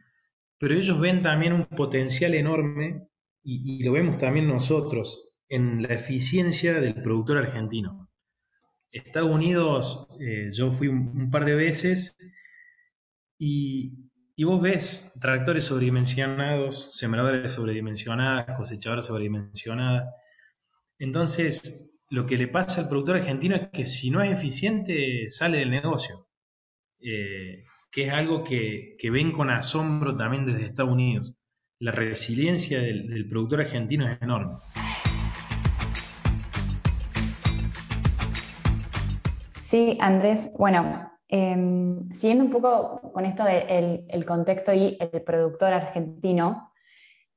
Pero 0.58 0.74
ellos 0.74 1.00
ven 1.00 1.22
también 1.22 1.52
un 1.52 1.64
potencial 1.64 2.34
enorme 2.34 3.08
y, 3.42 3.82
lo 3.84 3.92
vemos 3.92 4.18
también 4.18 4.48
nosotros 4.48 5.32
en 5.48 5.82
la 5.82 5.94
eficiencia 5.94 6.80
del 6.80 7.02
productor 7.02 7.38
argentino. 7.38 8.10
Estados 8.90 9.30
Unidos, 9.30 10.08
eh, 10.20 10.50
yo 10.52 10.72
fui 10.72 10.88
un, 10.88 11.30
par 11.30 11.44
de 11.44 11.54
veces 11.54 12.16
y, 13.38 14.10
vos 14.44 14.60
ves 14.60 15.18
tractores 15.20 15.64
sobredimensionados, 15.64 16.96
sembradores 16.96 17.52
sobredimensionadas, 17.52 18.56
cosechadoras 18.56 19.06
sobredimensionadas. 19.06 20.08
Entonces, 20.98 22.02
lo 22.10 22.26
que 22.26 22.38
le 22.38 22.48
pasa 22.48 22.82
al 22.82 22.88
productor 22.88 23.16
argentino 23.16 23.56
es 23.56 23.68
que 23.72 23.86
si 23.86 24.10
no 24.10 24.22
es 24.22 24.30
eficiente, 24.32 25.28
sale 25.30 25.58
del 25.58 25.70
negocio. 25.70 26.23
Eh, 27.04 27.64
que 27.90 28.06
es 28.06 28.12
algo 28.12 28.42
que, 28.42 28.96
ven 29.12 29.30
con 29.30 29.50
asombro 29.50 30.16
también 30.16 30.46
desde 30.46 30.66
Estados 30.66 30.92
Unidos. 30.92 31.36
La 31.78 31.92
resiliencia 31.92 32.80
del 32.80 33.28
productor 33.28 33.60
argentino 33.60 34.08
es 34.08 34.20
enorme. 34.20 34.56
Sí, 39.74 39.98
Andrés, 40.00 40.52
bueno, 40.56 41.10
em, 41.26 41.98
siguiendo 42.12 42.44
un 42.44 42.50
poco 42.52 43.00
con 43.12 43.26
esto 43.26 43.42
del 43.44 44.04
el 44.08 44.24
contexto 44.24 44.72
y 44.72 44.96
el 45.00 45.22
productor 45.22 45.72
argentino, 45.72 46.72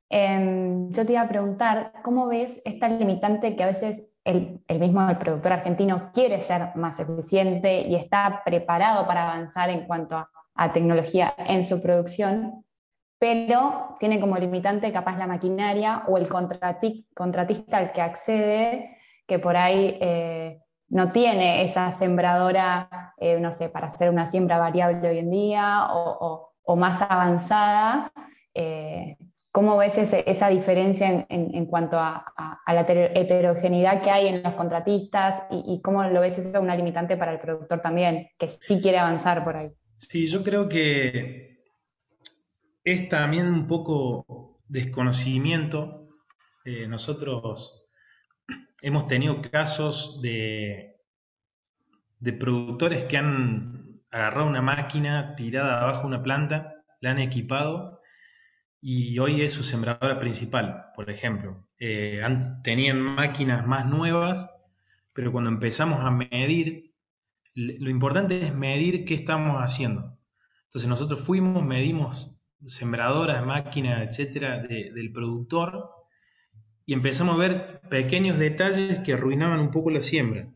em, 0.08 0.92
yo 0.92 1.04
te 1.04 1.14
iba 1.14 1.22
a 1.24 1.30
preguntar, 1.30 1.94
¿cómo 2.04 2.28
ves 2.28 2.62
esta 2.64 2.90
limitante 2.90 3.56
que 3.56 3.64
a 3.64 3.66
veces 3.66 4.20
el, 4.24 4.57
mismo 4.80 5.08
el 5.10 5.18
productor 5.18 5.54
argentino 5.54 6.12
quiere 6.14 6.40
ser 6.40 6.76
más 6.76 7.00
eficiente 7.00 7.82
y 7.82 7.96
está 7.96 8.42
preparado 8.44 9.06
para 9.08 9.24
avanzar 9.24 9.70
en 9.70 9.86
cuanto 9.86 10.18
a, 10.54 10.72
tecnología 10.74 11.34
en 11.38 11.64
su 11.64 11.82
producción, 11.82 12.66
pero 13.20 13.96
tiene 14.00 14.20
como 14.20 14.38
limitante 14.38 14.92
capaz 14.92 15.18
la 15.18 15.28
maquinaria 15.28 16.04
o 16.08 16.18
el 16.18 16.28
contratista 16.28 17.78
al 17.78 17.92
que 17.92 18.02
accede, 18.02 18.98
que 19.26 19.40
por 19.40 19.56
ahí... 19.56 19.98
Eh, 20.02 20.62
no 20.90 21.12
tiene 21.12 21.64
esa 21.64 21.92
sembradora, 21.92 23.14
eh, 23.18 23.40
no 23.40 23.52
sé, 23.52 23.70
para 23.70 23.88
hacer 23.88 24.10
una 24.10 24.26
siembra 24.26 24.58
variable 24.58 25.10
hoy 25.10 25.20
en 25.20 25.30
día 25.30 25.88
o, 25.92 26.54
más 26.76 27.02
avanzada. 27.02 28.12
Eh, 28.54 29.18
¿Cómo 29.58 29.76
ves 29.76 29.98
esa 29.98 30.50
diferencia 30.50 31.26
en, 31.30 31.66
cuanto 31.66 31.98
a, 31.98 32.62
la 32.68 32.82
heterogeneidad 32.82 34.04
que 34.04 34.12
hay 34.12 34.28
en 34.28 34.44
los 34.44 34.54
contratistas 34.54 35.46
y, 35.50 35.82
cómo 35.82 36.04
lo 36.04 36.22
ves 36.22 36.38
eso 36.38 36.62
una 36.62 36.76
limitante 36.76 37.18
para 37.18 37.34
el 37.34 37.40
productor 37.40 37.82
también, 37.82 38.30
que 38.38 38.50
sí 38.50 38.80
quiere 38.80 39.00
avanzar 39.00 39.44
por 39.44 39.58
ahí? 39.58 39.74
Sí, 39.98 40.28
yo 40.28 40.44
creo 40.44 40.70
que 40.70 41.64
es 42.84 43.10
también 43.10 43.48
un 43.48 43.66
poco 43.66 44.62
desconocimiento. 44.68 46.08
Eh, 46.64 46.88
nosotros 46.88 47.88
hemos 48.84 49.08
tenido 49.08 49.42
casos 49.42 50.22
de, 50.22 50.98
de 52.20 52.34
productores 52.34 53.06
que 53.06 53.18
han 53.18 54.04
agarrado 54.12 54.46
una 54.46 54.62
máquina 54.62 55.34
tirada 55.36 55.82
abajo 55.82 56.06
una 56.06 56.22
planta, 56.22 56.76
la 57.02 57.10
han 57.10 57.18
equipado 57.18 57.97
y 58.82 59.18
hoy 59.20 59.42
es 59.42 59.54
su 59.54 59.64
sembradora 59.64 60.20
principal, 60.20 60.92
por 60.96 61.10
ejemplo. 61.10 61.68
Eh, 61.80 62.22
tenían 62.64 63.02
máquinas 63.02 63.66
más 63.68 63.86
nuevas, 63.86 64.50
pero 65.14 65.32
cuando 65.32 65.50
empezamos 65.50 66.02
a 66.02 66.12
medir, 66.12 66.94
lo 67.56 67.90
importante 67.90 68.40
es 68.40 68.54
medir 68.54 69.06
qué 69.06 69.16
estamos 69.16 69.58
haciendo. 69.58 70.18
Entonces 70.66 70.90
nosotros 70.90 71.22
fuimos, 71.22 71.66
medimos 71.66 72.44
sembradoras, 72.66 73.46
máquinas, 73.46 74.08
etcétera, 74.08 74.60
del 74.64 75.12
productor 75.12 75.90
y 76.86 76.94
empezamos 76.94 77.36
a 77.36 77.40
ver 77.40 77.82
pequeños 77.90 78.40
detalles 78.40 79.00
que 79.00 79.14
arruinaban 79.14 79.60
un 79.60 79.72
poco 79.72 79.92
la 79.92 80.02
siembra. 80.02 80.48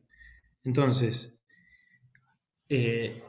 Entonces, 0.63 1.37
eh, 2.69 3.21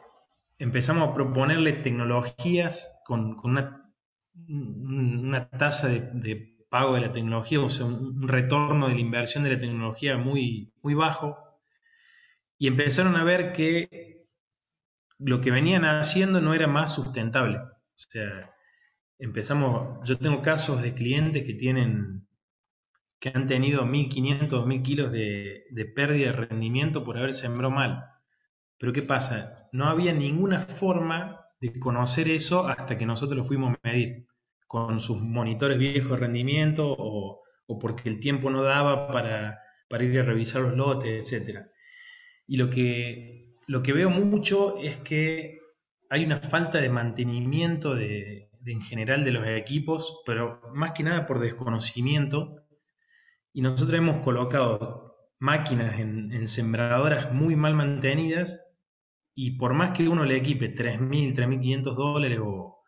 empezamos 0.58 1.08
a 1.08 1.14
proponerle 1.14 1.72
tecnologías 1.72 3.02
con, 3.04 3.38
una, 3.42 3.81
una, 4.48 5.48
tasa 5.50 5.88
de, 5.88 6.56
pago 6.68 6.94
de 6.94 7.02
la 7.02 7.12
tecnología, 7.12 7.60
o 7.60 7.70
sea, 7.70 7.86
un, 7.86 8.26
retorno 8.26 8.88
de 8.88 8.94
la 8.94 9.00
inversión 9.00 9.44
de 9.44 9.54
la 9.54 9.60
tecnología 9.60 10.16
muy, 10.16 10.72
muy 10.82 10.94
bajo, 10.94 11.38
y 12.58 12.68
empezaron 12.68 13.16
a 13.16 13.24
ver 13.24 13.52
que 13.52 14.26
lo 15.18 15.40
que 15.40 15.50
venían 15.50 15.84
haciendo 15.84 16.40
no 16.40 16.54
era 16.54 16.66
más 16.66 16.94
sustentable. 16.94 17.58
O 17.58 17.96
sea, 17.96 18.54
empezamos, 19.18 20.06
yo 20.08 20.18
tengo 20.18 20.42
casos 20.42 20.82
de 20.82 20.94
clientes 20.94 21.44
que 21.44 21.54
tienen 21.54 22.26
que 23.22 23.30
han 23.32 23.46
tenido 23.46 23.84
1.500, 23.84 24.48
2.000 24.48 24.82
kilos 24.82 25.12
de, 25.12 25.92
pérdida 25.94 26.32
de 26.32 26.32
rendimiento 26.32 27.04
por 27.04 27.16
haber 27.16 27.34
sembrado 27.34 27.70
mal. 27.70 28.04
Pero 28.78 28.92
¿qué 28.92 29.02
pasa? 29.02 29.68
No 29.70 29.86
había 29.86 30.12
ninguna 30.12 30.60
forma 30.60 31.46
de 31.62 31.78
conocer 31.78 32.28
eso 32.28 32.66
hasta 32.66 32.99
que 32.99 33.07
nosotros 33.07 33.38
lo 33.38 33.45
fuimos 33.45 33.73
a 33.73 33.88
medir 33.88 34.26
con 34.66 34.99
sus 34.99 35.23
monitores 35.23 35.78
viejos 35.78 36.11
de 36.11 36.16
rendimiento 36.16 36.92
o, 36.99 37.40
porque 37.81 38.09
el 38.11 38.21
tiempo 38.21 38.50
no 38.50 38.62
daba 38.62 39.07
para, 39.07 39.61
ir 40.00 40.21
a 40.21 40.25
revisar 40.25 40.61
los 40.61 40.76
lotes, 40.76 41.33
etc. 41.33 41.61
Y 42.47 42.57
lo 42.57 42.69
que, 42.69 43.54
lo 43.66 43.83
que 43.83 43.92
veo 43.92 44.11
mucho 44.11 44.76
es 44.78 44.97
que 44.99 45.61
hay 46.11 46.25
una 46.25 46.37
falta 46.37 46.78
de 46.78 46.90
mantenimiento 46.90 47.95
de, 47.95 48.50
en 48.66 48.83
general 48.83 49.25
de 49.25 49.31
los 49.31 49.47
equipos, 49.47 50.21
pero 50.26 50.61
más 50.75 50.92
que 50.92 51.04
nada 51.04 51.25
por 51.25 51.38
desconocimiento 51.38 52.57
y 53.52 53.62
nosotros 53.62 53.95
hemos 53.95 54.19
colocado 54.19 55.16
máquinas 55.38 55.99
en, 56.00 56.47
sembradoras 56.49 57.33
muy 57.33 57.54
mal 57.54 57.75
mantenidas 57.75 58.71
y 59.34 59.52
por 59.52 59.74
más 59.74 59.92
que 59.92 60.08
uno 60.08 60.24
le 60.24 60.36
equipe 60.36 60.74
3.000, 60.74 61.34
3.500 61.34 61.94
dólares 61.94 62.38
o, 62.42 62.78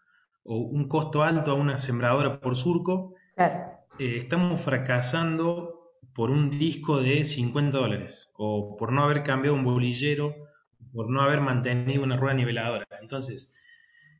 un 0.46 0.88
costo 0.88 1.22
alto 1.22 1.52
a 1.52 1.54
una 1.54 1.78
sembradora 1.78 2.38
por 2.38 2.54
surco, 2.54 3.14
eh, 3.38 4.18
estamos 4.18 4.60
fracasando 4.60 5.94
por 6.14 6.30
un 6.30 6.50
disco 6.50 7.00
de 7.00 7.24
50 7.24 7.78
dólares 7.78 8.30
o 8.36 8.76
por 8.76 8.92
no 8.92 9.04
haber 9.04 9.22
cambiado 9.22 9.56
un 9.56 9.64
bolillero, 9.64 10.34
por 10.92 11.08
no 11.08 11.22
haber 11.22 11.40
mantenido 11.40 12.02
una 12.02 12.18
rueda 12.18 12.34
niveladora. 12.34 12.86
Entonces, 13.00 13.52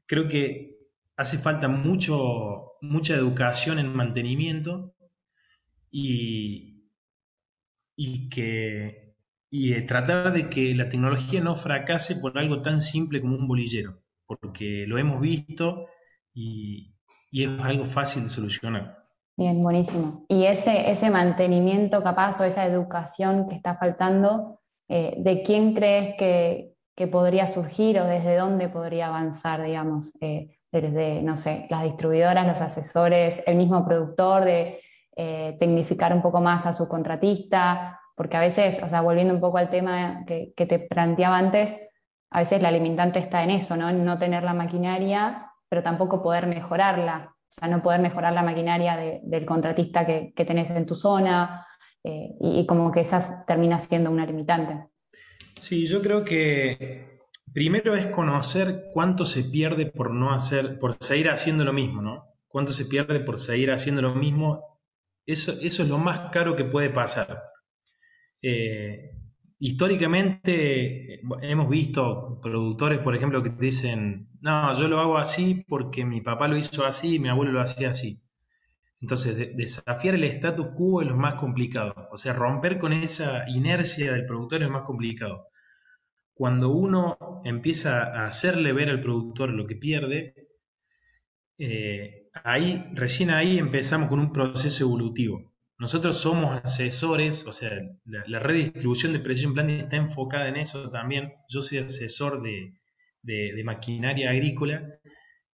creo 0.07 0.29
que 0.29 0.79
hace 1.17 1.37
falta 1.37 1.69
mucho, 1.69 2.73
mucha 2.81 3.15
educación 3.15 3.79
en 3.79 3.95
mantenimiento 3.95 4.95
y, 5.91 6.89
y 7.97 8.31
que 8.31 9.04
y 9.57 9.81
tratar 9.87 10.33
de 10.33 10.51
que 10.51 10.75
la 10.75 10.89
tecnología 10.89 11.41
no 11.41 11.55
fracase 11.55 12.17
por 12.17 12.37
algo 12.37 12.61
tan 12.61 12.83
simple 12.83 13.21
como 13.21 13.37
un 13.37 13.47
bolillero, 13.47 14.01
porque 14.27 14.85
lo 14.89 14.99
hemos 14.99 15.21
visto 15.21 15.87
y, 16.35 16.93
y 17.31 17.45
es 17.45 17.61
algo 17.61 17.85
fácil 17.85 18.25
de 18.25 18.31
solucionar. 18.31 19.05
Bien, 19.37 19.63
buenísimo. 19.63 20.27
Y 20.29 20.47
ese, 20.47 20.91
ese 20.91 21.09
mantenimiento 21.09 22.03
capaz 22.03 22.41
o 22.41 22.45
esa 22.45 22.67
educación 22.67 23.49
que 23.49 23.55
está 23.55 23.77
faltando, 23.77 24.59
eh, 24.89 25.15
¿de 25.19 25.45
quién 25.45 25.73
crees 25.73 26.17
que, 26.19 26.75
que, 26.97 27.07
podría 27.07 27.47
surgir 27.47 28.01
o 28.01 28.07
desde 28.07 28.37
dónde 28.37 28.69
podría 28.69 29.07
avanzar, 29.07 29.63
digamos? 29.63 30.13
Eh, 30.21 30.59
desde, 30.73 31.23
no 31.23 31.37
sé, 31.37 31.69
las 31.71 31.85
distribuidoras, 31.85 32.45
los 32.45 32.61
asesores, 32.61 33.41
el 33.47 33.55
mismo 33.55 33.87
productor, 33.87 34.45
de 34.45 34.81
eh, 35.15 35.57
tecnificar 35.61 36.13
un 36.13 36.23
poco 36.23 36.41
más 36.41 36.67
a 36.67 36.73
su 36.73 36.89
contratista, 36.89 38.01
porque 38.15 38.37
a 38.37 38.41
veces, 38.41 38.83
o 38.83 38.89
sea, 38.89 39.01
volviendo 39.01 39.35
un 39.35 39.41
poco 39.41 39.59
al 39.59 39.71
tema 39.71 40.25
que, 40.27 40.53
que 40.57 40.67
te 40.67 40.79
planteaba 40.79 41.39
antes, 41.39 41.79
a 42.31 42.41
veces 42.41 42.61
la 42.61 42.73
limitante 42.73 43.21
está 43.21 43.45
en 43.45 43.51
eso, 43.51 43.77
¿no? 43.77 43.89
En 43.89 44.05
no 44.05 44.19
tener 44.19 44.43
la 44.43 44.55
maquinaria, 44.55 45.53
pero 45.69 45.83
tampoco 45.83 46.23
poder 46.23 46.47
mejorarla. 46.47 47.35
O 47.55 47.61
sea, 47.61 47.69
no 47.69 47.81
poder 47.81 48.01
mejorar 48.01 48.33
la 48.33 48.43
maquinaria 48.43 48.97
del 49.23 49.47
contratista 49.47 50.05
que, 50.05 50.33
tenés 50.45 50.71
en 50.71 50.87
tu 50.87 50.97
zona 50.97 51.65
eh, 52.03 52.31
y, 52.41 52.67
como 52.67 52.91
que 52.91 53.01
esa 53.03 53.45
termina 53.47 53.79
siendo 53.79 54.11
una 54.11 54.27
limitante. 54.27 54.89
Sí, 55.61 55.87
yo 55.87 56.03
creo 56.03 56.25
que 56.25 57.21
primero 57.53 57.95
es 57.95 58.07
conocer 58.07 58.87
cuánto 58.93 59.25
se 59.25 59.45
pierde 59.45 59.87
por 59.87 60.11
no 60.11 60.35
hacer, 60.35 60.81
por 60.81 60.97
seguir 60.99 61.31
haciendo 61.31 61.63
lo 61.63 61.73
mismo, 61.73 62.03
¿no? 62.03 62.25
Cuánto 62.49 62.73
se 62.73 62.87
pierde 62.87 63.21
por 63.21 63.39
seguir 63.39 63.71
haciendo 63.71 64.03
lo 64.03 64.17
mismo. 64.17 64.81
Eso, 65.25 65.53
eso 65.63 65.85
es 65.85 65.89
lo 65.89 65.99
más 65.99 66.33
caro 66.33 66.57
que 66.57 66.65
puede 66.65 66.91
pasar. 66.91 67.54
Eh, 68.47 69.11
históricamente 69.59 71.21
hemos 71.43 71.69
visto 71.71 72.39
productores, 72.43 72.99
por 72.99 73.17
ejemplo, 73.17 73.43
que 73.43 73.49
dicen, 73.51 74.29
no, 74.43 74.73
yo 74.79 74.87
lo 74.89 75.01
hago 75.01 75.17
así 75.17 75.65
porque 75.67 76.05
mi 76.05 76.21
papá 76.21 76.47
lo 76.49 76.59
hizo 76.59 76.85
así 76.85 77.15
y 77.15 77.19
mi 77.19 77.31
abuelo 77.31 77.53
lo 77.53 77.63
hacía 77.63 77.89
así. 77.91 78.23
Entonces, 79.01 79.57
desafiar 79.57 80.17
el 80.17 80.25
status 80.25 80.69
quo 80.77 81.03
es 81.03 81.09
lo 81.09 81.17
más 81.17 81.37
complicado. 81.37 81.95
O 82.13 82.17
sea, 82.19 82.35
romper 82.35 82.79
con 82.79 82.93
esa 82.93 83.49
inercia 83.51 84.13
del 84.13 84.27
productor 84.27 84.63
es 84.63 84.71
más 84.71 84.83
complicado. 84.85 85.49
Cuando 86.35 86.71
uno 86.71 87.19
empieza 87.45 88.15
a 88.15 88.27
hacerle 88.27 88.73
ver 88.75 88.91
al 88.91 89.01
productor 89.01 89.51
lo 89.51 89.67
que 89.67 89.77
pierde, 89.77 90.35
eh, 91.59 92.29
ahí, 92.45 92.85
recién 92.95 93.31
ahí 93.31 93.59
empezamos 93.59 94.09
con 94.09 94.21
un 94.21 94.33
proceso 94.33 94.85
evolutivo. 94.85 95.54
Nosotros 95.77 96.19
somos 96.19 96.61
asesores, 96.63 97.47
o 97.47 97.53
sea, 97.53 97.71
la, 98.05 98.39
red 98.39 98.55
de 98.55 98.61
distribución 98.61 99.13
de 99.13 99.19
Precision 99.19 99.55
Planting 99.55 99.81
está 99.81 99.97
enfocada 99.97 100.49
en 100.49 100.57
eso 100.57 100.89
también. 100.91 101.35
Yo 101.49 101.63
soy 101.63 101.79
asesor 101.79 102.43
de, 102.43 103.63
maquinaria 103.65 104.31
agrícola 104.31 104.89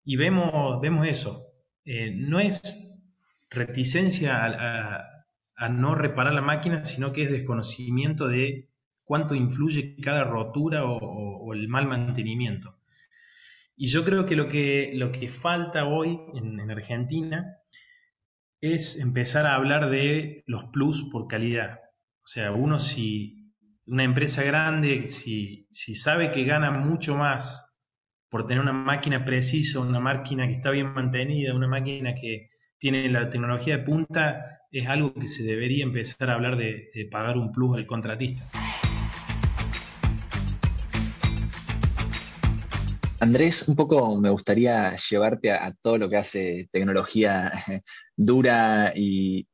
y 0.03 0.17
vemos, 0.17 0.81
vemos 0.81 1.07
eso. 1.07 1.41
Eh, 1.85 2.11
no 2.11 2.39
es 2.41 3.07
reticencia 3.49 4.45
a, 4.45 5.69
no 5.69 5.95
reparar 5.95 6.33
la 6.33 6.41
máquina, 6.41 6.85
sino 6.85 7.13
que 7.13 7.23
es 7.23 7.31
desconocimiento 7.31 8.27
de 8.27 8.69
cuánto 9.03 9.35
influye 9.35 9.95
cada 10.01 10.23
rotura 10.25 10.83
o, 10.85 11.53
el 11.53 11.67
mal 11.69 11.87
mantenimiento. 11.87 12.77
Y 13.77 13.87
yo 13.87 14.03
creo 14.03 14.25
que 14.25 14.35
lo 14.35 14.47
que, 14.49 14.91
lo 14.95 15.11
que 15.11 15.29
falta 15.29 15.85
hoy 15.85 16.19
en 16.33 16.69
Argentina 16.69 17.59
es 18.61 18.99
empezar 18.99 19.45
a 19.45 19.55
hablar 19.55 19.89
de 19.89 20.43
los 20.45 20.65
plus 20.65 21.09
por 21.11 21.27
calidad. 21.27 21.79
O 22.23 22.27
sea, 22.27 22.51
uno 22.51 22.79
si, 22.79 23.53
una 23.85 24.03
empresa 24.03 24.43
grande, 24.43 25.03
si, 25.05 25.67
si 25.71 25.95
sabe 25.95 26.31
que 26.31 26.43
gana 26.43 26.71
mucho 26.71 27.15
más 27.15 27.79
por 28.29 28.45
tener 28.45 28.61
una 28.61 28.73
máquina 28.73 29.25
precisa, 29.25 29.79
una 29.79 29.99
máquina 29.99 30.45
que 30.47 30.53
está 30.53 30.69
bien 30.69 30.93
mantenida, 30.93 31.55
una 31.55 31.67
máquina 31.67 32.13
que 32.13 32.49
tiene 32.77 33.09
la 33.09 33.29
tecnología 33.29 33.77
de 33.77 33.83
punta, 33.83 34.59
es 34.71 34.87
algo 34.87 35.13
que 35.13 35.27
se 35.27 35.43
debería 35.43 35.83
empezar 35.83 36.29
a 36.29 36.35
hablar 36.35 36.55
de, 36.55 36.89
de 36.93 37.05
pagar 37.05 37.37
un 37.37 37.51
plus 37.51 37.75
al 37.75 37.87
contratista. 37.87 38.45
Andrés, 43.21 43.67
un 43.67 43.75
poco 43.75 44.15
me 44.15 44.29
gustaría 44.29 44.95
llevarte 44.95 45.51
a, 45.51 45.73
todo 45.81 45.97
lo 45.97 46.09
que 46.09 46.15
hace 46.15 46.69
tecnología 46.71 47.51
dura 48.15 48.93
y, 48.95 49.45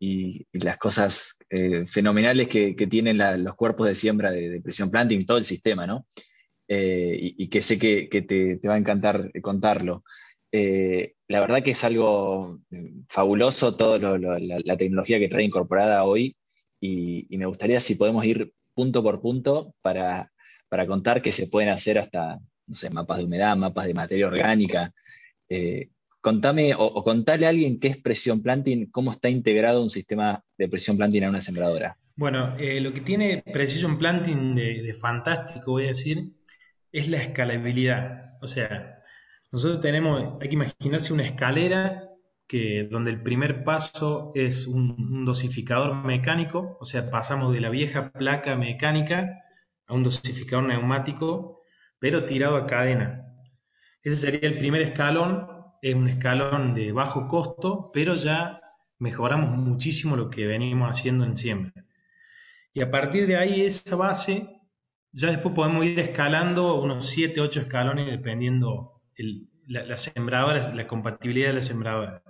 las 0.53 0.77
cosas 0.77 1.37
eh, 1.49 1.85
fenomenales 1.87 2.47
que, 2.47 2.73
tienen 2.87 3.17
los 3.43 3.55
cuerpos 3.55 3.87
de 3.87 3.95
siembra 3.95 4.31
de, 4.31 4.61
presión 4.61 4.91
planting, 4.91 5.25
todo 5.25 5.39
el 5.39 5.45
sistema, 5.45 5.87
¿no? 5.87 6.05
Eh, 6.67 7.17
y, 7.37 7.47
que 7.49 7.61
sé 7.61 7.79
que, 7.79 8.07
te, 8.21 8.59
va 8.67 8.75
a 8.75 8.77
encantar 8.77 9.31
contarlo. 9.41 10.03
Eh, 10.51 11.15
la 11.27 11.39
verdad 11.39 11.63
que 11.63 11.71
es 11.71 11.83
algo 11.83 12.59
fabuloso 13.09 13.75
toda 13.75 13.97
la, 14.19 14.77
tecnología 14.77 15.19
que 15.19 15.27
trae 15.27 15.43
incorporada 15.43 16.03
hoy 16.03 16.37
y, 16.79 17.27
me 17.37 17.47
gustaría 17.47 17.79
si 17.79 17.95
podemos 17.95 18.25
ir 18.25 18.53
punto 18.75 19.01
por 19.01 19.21
punto 19.21 19.73
para, 19.81 20.31
para 20.69 20.85
contar 20.85 21.21
que 21.23 21.31
se 21.31 21.47
pueden 21.47 21.69
hacer 21.69 21.97
hasta 21.97 22.39
no 22.67 22.75
sé, 22.75 22.89
mapas 22.89 23.19
de 23.19 23.25
humedad, 23.25 23.55
mapas 23.55 23.87
de 23.87 23.93
materia 23.93 24.27
orgánica. 24.27 24.93
Eh, 25.49 25.89
contame 26.21 26.73
o, 26.75 27.03
contale 27.03 27.45
a 27.45 27.49
alguien 27.49 27.79
qué 27.79 27.89
es 27.89 27.97
presión 27.97 28.41
planting, 28.41 28.87
cómo 28.91 29.11
está 29.11 29.29
integrado 29.29 29.83
un 29.83 29.89
sistema 29.89 30.43
de 30.57 30.67
presión 30.67 30.97
planting 30.97 31.23
a 31.23 31.29
una 31.29 31.41
sembradora. 31.41 31.97
Bueno, 32.17 32.55
eh, 32.57 32.79
lo 32.79 32.93
que 32.93 33.01
tiene 33.01 33.43
Precision 33.45 33.97
Planting 33.97 34.55
de, 34.55 34.93
fantástico, 34.93 35.71
voy 35.71 35.85
a 35.85 35.87
decir, 35.87 36.31
es 36.91 37.09
la 37.09 37.17
escalabilidad. 37.17 38.37
O 38.41 38.47
sea, 38.47 39.03
nosotros 39.51 39.81
tenemos, 39.81 40.41
hay 40.41 40.47
que 40.47 40.55
imaginarse 40.55 41.11
una 41.11 41.25
escalera 41.25 42.09
que, 42.47 42.87
donde 42.89 43.11
el 43.11 43.21
primer 43.21 43.65
paso 43.65 44.31
es 44.33 44.65
un, 44.65 45.25
dosificador 45.25 46.05
mecánico, 46.05 46.77
o 46.79 46.85
sea, 46.85 47.09
pasamos 47.09 47.51
de 47.51 47.59
la 47.59 47.69
vieja 47.69 48.11
placa 48.13 48.55
mecánica 48.55 49.43
a 49.87 49.93
un 49.93 50.03
dosificador 50.03 50.65
neumático 50.65 51.63
pero 52.05 52.23
tirado 52.23 52.55
a 52.55 52.67
cadena. 52.67 53.35
Ese 54.03 54.15
sería 54.15 54.47
el 54.47 54.59
primer 54.59 54.83
escalón, 54.83 55.47
es 55.81 55.95
un 55.95 56.07
escalón 56.07 56.75
de 56.75 56.91
bajo 56.91 57.27
costo, 57.27 57.89
pero 57.91 58.13
ya 58.13 58.61
mejoramos 58.99 59.57
muchísimo 59.57 60.15
lo 60.15 60.29
que 60.29 60.45
venimos 60.45 60.87
haciendo 60.87 61.25
en 61.25 61.35
siembra. 61.35 61.73
Y 62.73 62.81
a 62.81 62.91
partir 62.91 63.25
de 63.25 63.37
ahí, 63.37 63.61
esa 63.61 63.95
base, 63.95 64.47
ya 65.13 65.31
después 65.31 65.55
podemos 65.55 65.83
ir 65.83 65.99
escalando 65.99 66.79
unos 66.79 67.09
7, 67.09 67.41
8 67.41 67.61
escalones 67.61 68.05
dependiendo 68.05 69.01
la, 69.65 69.97
sembradora, 69.97 70.75
la 70.75 70.85
compatibilidad 70.85 71.47
de 71.47 71.53
la 71.55 71.61
sembradora. 71.61 72.21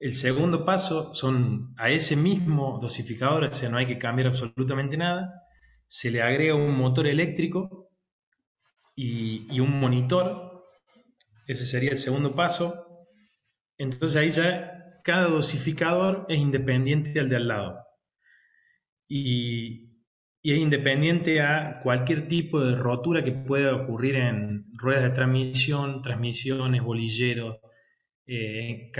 El 0.00 0.14
segundo 0.14 0.64
paso 0.64 1.12
son 1.12 1.74
a 1.76 1.90
ese 1.90 2.16
mismo 2.16 2.78
dosificador, 2.80 3.44
o 3.44 3.52
sea, 3.52 3.68
no 3.68 3.76
hay 3.76 3.84
que 3.84 3.98
cambiar 3.98 4.28
absolutamente 4.28 4.96
nada, 4.96 5.44
se 5.86 6.10
le 6.10 6.22
agrega 6.22 6.54
un 6.54 6.74
motor 6.78 7.06
eléctrico 7.06 7.91
y, 9.02 9.60
un 9.60 9.80
monitor. 9.80 10.64
Ese 11.46 11.64
sería 11.64 11.90
el 11.90 11.98
segundo 11.98 12.34
paso. 12.34 13.06
Entonces 13.76 14.16
ahí 14.16 14.30
ya 14.30 15.00
cada 15.02 15.28
dosificador 15.28 16.26
es 16.28 16.38
independiente 16.38 17.18
al 17.18 17.28
de 17.28 17.36
al 17.36 17.48
lado. 17.48 17.78
Y, 19.08 19.88
es 20.44 20.58
independiente 20.58 21.40
a 21.40 21.78
cualquier 21.84 22.26
tipo 22.26 22.60
de 22.60 22.74
rotura 22.74 23.22
que 23.22 23.30
pueda 23.30 23.76
ocurrir 23.76 24.16
en 24.16 24.66
ruedas 24.72 25.04
de 25.04 25.10
transmisión, 25.10 26.02
transmisiones, 26.02 26.82
bolilleros, 26.82 27.58
eh, 28.26 28.90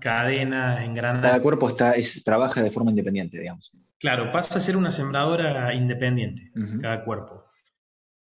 cadenas, 0.00 0.84
engranajes. 0.84 1.28
Cada 1.28 1.42
cuerpo 1.42 1.68
está, 1.68 1.94
trabaja 2.24 2.62
de 2.62 2.70
forma 2.70 2.90
independiente, 2.90 3.36
digamos. 3.36 3.72
Claro, 3.98 4.30
pasa 4.30 4.58
a 4.58 4.62
ser 4.62 4.76
una 4.76 4.92
sembradora 4.92 5.74
independiente, 5.74 6.52
cada 6.80 7.04
cuerpo 7.04 7.45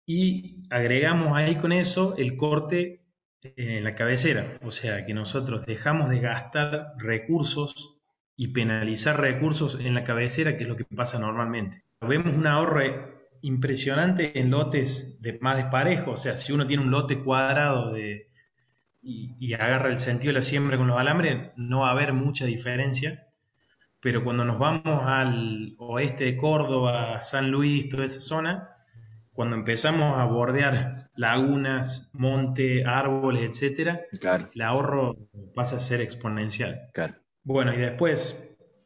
y 0.09 0.63
agregamos 0.71 1.37
ahí 1.37 1.57
con 1.57 1.71
eso 1.71 2.15
el 2.17 2.35
corte 2.35 3.05
en 3.43 3.83
la 3.83 3.91
cabecera. 3.91 4.43
O 4.63 4.71
sea 4.71 5.05
que 5.05 5.13
nosotros 5.13 5.67
dejamos 5.67 6.09
de 6.09 6.19
gastar 6.19 6.93
recursos 6.97 7.99
y 8.35 8.47
penalizar 8.47 9.21
recursos 9.21 9.79
en 9.79 9.93
la 9.93 10.03
cabecera, 10.03 10.57
que 10.57 10.63
es 10.63 10.69
lo 10.69 10.75
que 10.75 10.83
pasa 10.83 11.19
normalmente. 11.19 11.83
Vemos 12.01 12.33
un 12.33 12.47
ahorro 12.47 12.81
impresionante 13.43 14.39
en 14.39 14.49
lotes 14.49 15.21
de 15.21 15.37
más 15.41 15.57
desparejo. 15.57 16.13
O 16.13 16.17
sea, 16.17 16.39
si 16.39 16.53
uno 16.53 16.65
tiene 16.65 16.81
un 16.81 16.89
lote 16.89 17.19
cuadrado 17.19 17.93
de, 17.93 18.31
y, 19.03 19.35
y 19.39 19.53
agarra 19.53 19.89
el 19.89 19.99
sentido 19.99 20.33
de 20.33 20.39
la 20.39 20.41
siembra 20.41 20.77
con 20.77 20.87
los 20.87 20.97
alambres, 20.97 21.51
no 21.55 21.81
va 21.81 21.89
a 21.89 21.91
haber 21.91 22.13
mucha 22.13 22.45
diferencia. 22.45 23.27
Pero 23.99 24.23
cuando 24.23 24.43
nos 24.43 24.57
vamos 24.57 25.03
al 25.05 25.75
oeste 25.77 26.23
de 26.23 26.35
Córdoba, 26.35 27.21
San 27.21 27.51
Luis, 27.51 27.89
toda 27.89 28.05
esa 28.05 28.19
zona, 28.19 28.78
cuando 29.39 29.55
empezamos 29.55 30.19
a 30.19 30.25
bordear 30.25 31.11
lagunas, 31.15 32.11
monte, 32.11 32.83
árboles, 32.85 33.43
etcétera, 33.43 34.01
el 34.53 34.61
ahorro 34.61 35.15
pasa 35.55 35.77
a 35.77 35.79
ser 35.79 36.01
exponencial. 36.01 36.77
Bueno, 37.41 37.73
y 37.73 37.77
después, 37.77 38.37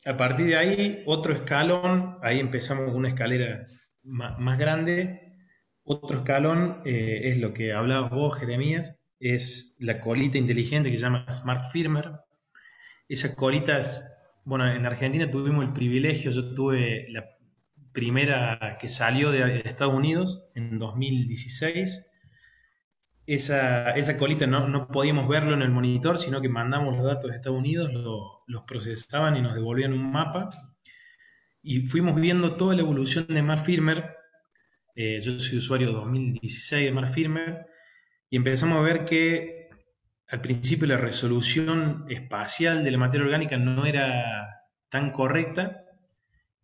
a 0.06 0.16
partir 0.16 0.46
de 0.46 0.58
ahí, 0.58 1.04
otro 1.08 1.34
escalón, 1.34 2.20
ahí 2.22 2.40
empezamos 2.40 2.86
con 2.86 2.98
una 2.98 3.08
escalera 3.08 3.66
más, 4.04 4.60
grande. 4.60 5.40
Otro 5.86 6.20
escalón 6.20 6.84
eh, 6.86 7.22
es 7.24 7.40
lo 7.40 7.52
que 7.52 7.74
hablabas 7.74 8.12
vos, 8.12 8.38
Jeremías, 8.38 9.16
es 9.20 9.76
la 9.80 10.00
colita 10.00 10.38
inteligente 10.38 10.92
que 10.92 11.00
se 11.00 11.04
llama 11.06 11.26
Smart 11.32 11.72
Firmer. 11.72 12.12
Esa 13.10 13.36
colita 13.36 13.80
es, 13.80 14.08
bueno, 14.46 14.72
en 14.72 14.86
Argentina 14.86 15.32
tuvimos 15.32 15.66
el 15.66 15.74
privilegio, 15.74 16.30
yo 16.30 16.54
tuve 16.54 17.08
la 17.10 17.26
primera 17.94 18.78
que 18.80 18.90
salió 18.90 19.32
de 19.32 19.62
Estados 19.66 19.94
Unidos 19.94 20.44
en 20.56 20.80
2016. 20.80 22.10
Esa, 23.26 24.18
colita 24.18 24.48
no, 24.48 24.88
podíamos 24.90 25.30
verlo 25.30 25.54
en 25.54 25.62
el 25.62 25.70
monitor, 25.70 26.18
sino 26.18 26.42
que 26.42 26.50
mandamos 26.50 26.98
los 26.98 27.06
datos 27.06 27.32
de 27.32 27.38
Estados 27.38 27.58
Unidos, 27.58 27.90
los 28.48 28.64
procesaban 28.64 29.38
y 29.38 29.42
nos 29.42 29.56
devolvían 29.56 29.94
un 29.94 30.12
mapa. 30.12 30.50
Y 31.62 31.88
fuimos 31.88 32.16
viendo 32.16 32.58
toda 32.58 32.76
la 32.76 32.82
evolución 32.82 33.26
de 33.30 33.40
Smart 33.40 33.64
Firmer. 33.64 34.18
Eh, 34.96 35.20
yo 35.22 35.40
soy 35.40 35.60
usuario 35.60 35.94
2016 35.94 36.84
de 36.84 36.92
Smart 36.92 37.08
Firmer. 37.08 37.66
Y 38.30 38.36
empezamos 38.36 38.78
a 38.78 38.82
ver 38.82 39.06
que 39.06 39.70
al 40.28 40.42
principio 40.42 40.88
la 40.88 40.98
resolución 40.98 42.06
espacial 42.10 42.84
de 42.84 42.92
la 42.92 42.98
materia 42.98 43.26
orgánica 43.26 43.56
no 43.58 43.86
era 43.86 44.66
tan 44.90 45.12
correcta 45.12 45.83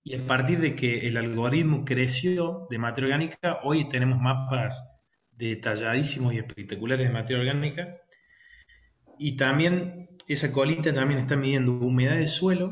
y 0.03 0.15
a 0.15 0.25
partir 0.25 0.59
de 0.59 0.75
que 0.75 1.07
el 1.07 1.17
algoritmo 1.17 1.85
creció 1.85 2.67
de 2.69 2.77
materia 2.77 3.07
orgánica, 3.07 3.59
hoy 3.63 3.89
tenemos 3.89 4.19
mapas 4.19 5.01
detalladísimos 5.31 6.33
y 6.33 6.38
espectaculares 6.38 7.07
de 7.07 7.13
materia 7.13 7.41
orgánica. 7.41 7.97
Y 9.17 9.35
también 9.35 10.09
esa 10.27 10.51
colita 10.51 10.93
también 10.93 11.19
está 11.19 11.35
midiendo 11.35 11.73
humedad 11.73 12.15
de 12.15 12.27
suelo 12.27 12.71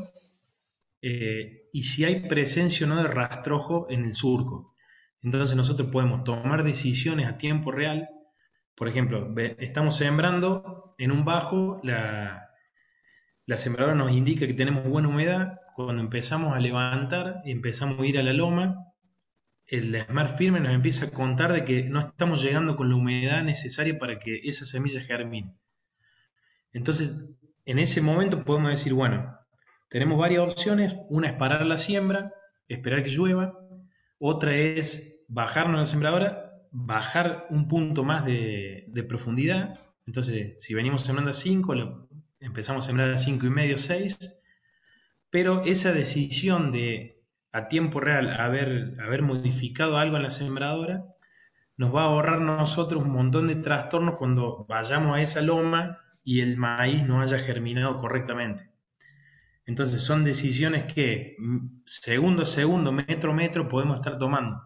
eh, 1.02 1.68
y 1.72 1.82
si 1.82 2.04
hay 2.04 2.20
presencia 2.28 2.86
o 2.86 2.88
no 2.88 3.02
de 3.02 3.08
rastrojo 3.08 3.86
en 3.90 4.04
el 4.04 4.14
surco. 4.14 4.74
Entonces 5.22 5.56
nosotros 5.56 5.90
podemos 5.90 6.24
tomar 6.24 6.64
decisiones 6.64 7.26
a 7.26 7.36
tiempo 7.36 7.72
real 7.72 8.08
por 8.78 8.88
ejemplo, 8.88 9.34
estamos 9.58 9.96
sembrando 9.96 10.94
en 10.98 11.10
un 11.10 11.24
bajo, 11.24 11.80
la, 11.82 12.48
la 13.44 13.58
sembradora 13.58 13.96
nos 13.96 14.12
indica 14.12 14.46
que 14.46 14.54
tenemos 14.54 14.86
buena 14.88 15.08
humedad. 15.08 15.58
Cuando 15.84 16.02
empezamos 16.02 16.56
a 16.56 16.58
levantar 16.58 17.40
y 17.44 17.52
empezamos 17.52 18.00
a 18.00 18.04
ir 18.04 18.18
a 18.18 18.24
la 18.24 18.32
loma, 18.32 18.88
el 19.64 19.96
Smart 20.08 20.36
Firme 20.36 20.58
nos 20.58 20.72
empieza 20.72 21.06
a 21.06 21.10
contar 21.12 21.52
de 21.52 21.64
que 21.64 21.84
no 21.84 22.00
estamos 22.00 22.42
llegando 22.42 22.74
con 22.74 22.88
la 22.88 22.96
humedad 22.96 23.44
necesaria 23.44 23.96
para 23.96 24.18
que 24.18 24.40
esa 24.42 24.64
semilla 24.64 25.00
germine. 25.00 25.54
Entonces, 26.72 27.12
en 27.64 27.78
ese 27.78 28.00
momento 28.00 28.44
podemos 28.44 28.72
decir, 28.72 28.92
bueno, 28.92 29.38
tenemos 29.88 30.18
varias 30.18 30.42
opciones. 30.42 30.96
Una 31.10 31.28
es 31.28 31.34
parar 31.34 31.64
la 31.64 31.78
siembra, 31.78 32.32
esperar 32.66 33.04
que 33.04 33.10
llueva. 33.10 33.56
Otra 34.18 34.56
es 34.56 35.24
bajarnos 35.28 35.78
la 35.78 35.86
sembradora 35.86 36.60
bajar 36.72 37.46
un 37.50 37.68
punto 37.68 38.02
más 38.02 38.26
de, 38.26 39.06
profundidad. 39.08 39.78
Entonces, 40.08 40.56
si 40.58 40.74
venimos 40.74 41.02
sembrando 41.02 41.30
a 41.30 41.34
5, 41.34 42.08
empezamos 42.40 42.84
a 42.84 42.88
sembrar 42.88 43.12
a 43.12 43.18
5 43.18 43.46
y 43.46 43.50
medio, 43.50 43.78
6. 43.78 44.38
Pero 45.30 45.62
esa 45.64 45.92
decisión 45.92 46.72
de 46.72 47.22
a 47.52 47.68
tiempo 47.68 48.00
real 48.00 48.40
haber, 48.40 48.96
haber 49.00 49.22
modificado 49.22 49.98
algo 49.98 50.16
en 50.16 50.22
la 50.22 50.30
sembradora 50.30 51.04
nos 51.76 51.94
va 51.94 52.02
a 52.02 52.06
ahorrar 52.06 52.40
nosotros 52.40 53.02
un 53.02 53.12
montón 53.12 53.46
de 53.46 53.56
trastornos 53.56 54.16
cuando 54.16 54.66
vayamos 54.68 55.16
a 55.16 55.22
esa 55.22 55.40
loma 55.40 55.98
y 56.24 56.40
el 56.40 56.56
maíz 56.56 57.06
no 57.06 57.20
haya 57.20 57.38
germinado 57.38 57.98
correctamente. 57.98 58.68
Entonces 59.64 60.02
son 60.02 60.24
decisiones 60.24 60.92
que 60.92 61.36
mm, 61.38 61.82
segundo 61.84 62.42
a 62.42 62.46
segundo, 62.46 62.90
metro 62.90 63.32
a 63.32 63.34
metro 63.34 63.68
podemos 63.68 64.00
estar 64.00 64.18
tomando. 64.18 64.62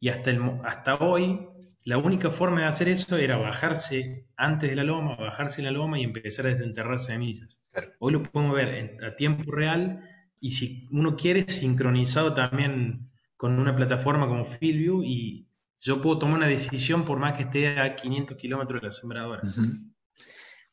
Y 0.00 0.08
hasta, 0.08 0.30
el, 0.30 0.40
hasta 0.64 0.94
hoy, 0.96 1.46
la 1.86 1.98
única 1.98 2.30
forma 2.30 2.62
de 2.62 2.66
hacer 2.66 2.88
eso 2.88 3.16
era 3.16 3.36
bajarse 3.36 4.26
antes 4.36 4.70
de 4.70 4.74
la 4.74 4.82
loma, 4.82 5.14
bajarse 5.14 5.62
la 5.62 5.70
loma 5.70 6.00
y 6.00 6.02
empezar 6.02 6.46
a 6.46 6.48
desenterrar 6.48 6.98
semillas. 6.98 7.62
Hoy 8.00 8.12
lo 8.12 8.24
podemos 8.24 8.56
ver 8.56 8.98
a 9.04 9.14
tiempo 9.14 9.52
real 9.52 10.00
y 10.40 10.50
si 10.50 10.88
uno 10.90 11.14
quiere, 11.14 11.48
sincronizado 11.48 12.34
también 12.34 13.08
con 13.36 13.56
una 13.60 13.76
plataforma 13.76 14.26
como 14.26 14.44
Fieldview 14.44 15.04
y 15.04 15.46
yo 15.78 16.00
puedo 16.00 16.18
tomar 16.18 16.38
una 16.38 16.48
decisión 16.48 17.04
por 17.04 17.20
más 17.20 17.36
que 17.36 17.44
esté 17.44 17.78
a 17.78 17.94
500 17.94 18.36
kilómetros 18.36 18.80
de 18.80 18.86
la 18.88 18.90
sembradora. 18.90 19.42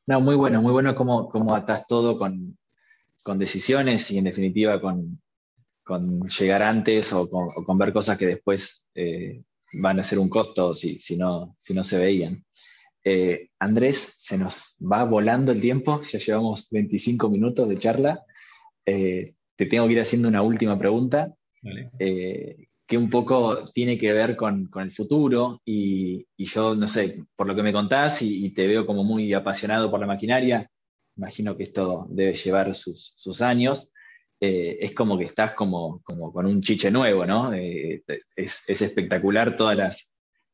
No, 0.07 0.19
muy 0.19 0.35
bueno, 0.35 0.63
muy 0.63 0.71
bueno 0.71 0.95
cómo, 0.95 1.29
cómo 1.29 1.55
atás 1.55 1.85
todo 1.85 2.17
con, 2.17 2.57
con 3.21 3.37
decisiones 3.37 4.09
y 4.09 4.17
en 4.17 4.23
definitiva 4.23 4.81
con, 4.81 5.21
con 5.83 6.21
llegar 6.21 6.63
antes 6.63 7.13
o 7.13 7.29
con, 7.29 7.77
ver 7.77 7.93
cosas 7.93 8.17
que 8.17 8.25
después 8.25 8.87
eh, 8.95 9.43
van 9.73 9.99
a 9.99 10.03
ser 10.03 10.19
un 10.19 10.29
costo 10.29 10.75
si, 10.75 10.97
si, 10.97 11.17
no, 11.17 11.55
si 11.59 11.73
no 11.73 11.83
se 11.83 11.99
veían. 11.99 12.45
Eh, 13.03 13.49
Andrés, 13.59 14.15
se 14.19 14.37
nos 14.37 14.77
va 14.79 15.03
volando 15.03 15.51
el 15.51 15.61
tiempo, 15.61 16.01
ya 16.03 16.19
llevamos 16.19 16.69
25 16.71 17.29
minutos 17.29 17.67
de 17.67 17.77
charla. 17.77 18.23
Eh, 18.85 19.35
te 19.55 19.65
tengo 19.65 19.87
que 19.87 19.93
ir 19.93 19.99
haciendo 19.99 20.27
una 20.27 20.41
última 20.41 20.77
pregunta, 20.77 21.33
que 22.85 22.97
un 22.97 23.09
poco 23.09 23.71
tiene 23.71 23.97
que 23.97 24.11
ver 24.13 24.35
con, 24.35 24.69
el 24.75 24.91
futuro 24.91 25.61
y, 25.65 26.25
yo, 26.37 26.75
no 26.75 26.87
sé, 26.87 27.23
por 27.35 27.47
lo 27.47 27.55
que 27.55 27.63
me 27.63 27.71
contás 27.71 28.21
y, 28.21 28.45
y, 28.45 28.53
te 28.53 28.67
veo 28.67 28.85
como 28.85 29.03
muy 29.03 29.33
apasionado 29.33 29.89
por 29.89 29.99
la 29.99 30.07
maquinaria, 30.07 30.69
imagino 31.15 31.55
que 31.55 31.63
esto 31.63 32.07
debe 32.09 32.35
llevar 32.35 32.73
sus, 32.73 33.13
sus 33.17 33.41
años. 33.41 33.91
Eh, 34.45 34.77
es 34.81 34.93
como 34.93 35.17
que 35.17 35.23
estás 35.23 35.53
como, 35.53 36.01
con 36.01 36.45
un 36.45 36.61
chiche 36.61 36.91
nuevo, 36.91 37.25
¿no? 37.25 37.53
Eh, 37.53 38.03
es, 38.35 38.69
espectacular 38.69 39.55
todas 39.55 40.11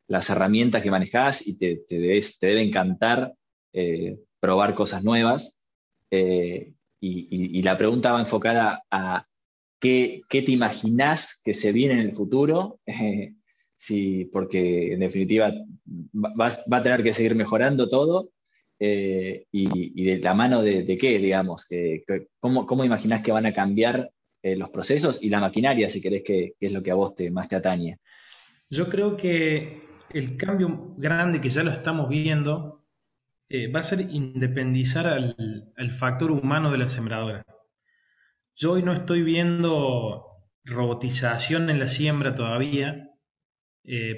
las, 0.07 0.29
herramientas 0.29 0.83
que 0.83 0.91
manejas 0.91 1.47
y 1.47 1.57
te, 1.57 1.81
debe 1.89 2.61
encantar 2.61 3.33
eh, 3.73 4.19
probar 4.39 4.75
cosas 4.75 5.03
nuevas. 5.03 5.57
Y, 6.11 7.61
la 7.63 7.79
pregunta 7.79 8.11
va 8.11 8.19
enfocada 8.19 8.83
a 8.91 9.25
qué, 9.79 10.21
te 10.29 10.51
imaginas 10.51 11.41
que 11.43 11.55
se 11.55 11.71
viene 11.71 11.95
en 11.95 12.01
el 12.01 12.11
futuro, 12.11 12.79
sí, 13.75 14.25
porque 14.25 14.93
en 14.93 14.99
definitiva 14.99 15.51
va, 16.13 16.55
va 16.71 16.77
a 16.77 16.83
tener 16.83 17.01
que 17.01 17.13
seguir 17.13 17.33
mejorando 17.33 17.89
todo 17.89 18.29
eh, 18.81 19.45
y, 19.51 20.03
de 20.05 20.19
la 20.19 20.33
mano 20.33 20.61
de, 20.61 20.97
qué, 20.97 21.19
digamos, 21.19 21.67
cómo, 22.39 22.65
cómo, 22.65 22.85
imaginás 22.85 23.21
que 23.21 23.33
van 23.33 23.45
a 23.45 23.51
cambiar 23.51 24.09
eh, 24.41 24.55
los 24.55 24.69
procesos 24.69 25.21
y 25.21 25.29
la 25.29 25.41
maquinaria, 25.41 25.89
si 25.89 26.01
querés, 26.01 26.23
que, 26.23 26.53
es 26.57 26.71
lo 26.71 26.81
que 26.81 26.91
a 26.91 26.95
vos 26.95 27.13
te, 27.13 27.29
más 27.29 27.49
te 27.49 27.57
atañe. 27.57 27.99
Yo 28.69 28.87
creo 28.87 29.17
que 29.17 29.81
el 30.13 30.37
cambio 30.37 30.95
grande 30.97 31.41
que 31.41 31.49
ya 31.49 31.63
lo 31.63 31.71
estamos 31.71 32.07
viendo 32.07 32.85
eh, 33.49 33.69
va 33.69 33.81
a 33.81 33.83
ser 33.83 33.99
independizar 34.11 35.07
al, 35.07 35.91
factor 35.91 36.31
humano 36.31 36.71
de 36.71 36.77
la 36.77 36.87
sembradora. 36.87 37.43
Yo 38.55 38.73
hoy 38.73 38.83
no 38.83 38.93
estoy 38.93 39.23
viendo 39.23 40.25
robotización 40.63 41.69
en 41.69 41.79
la 41.79 41.87
siembra 41.87 42.35
todavía, 42.35 43.09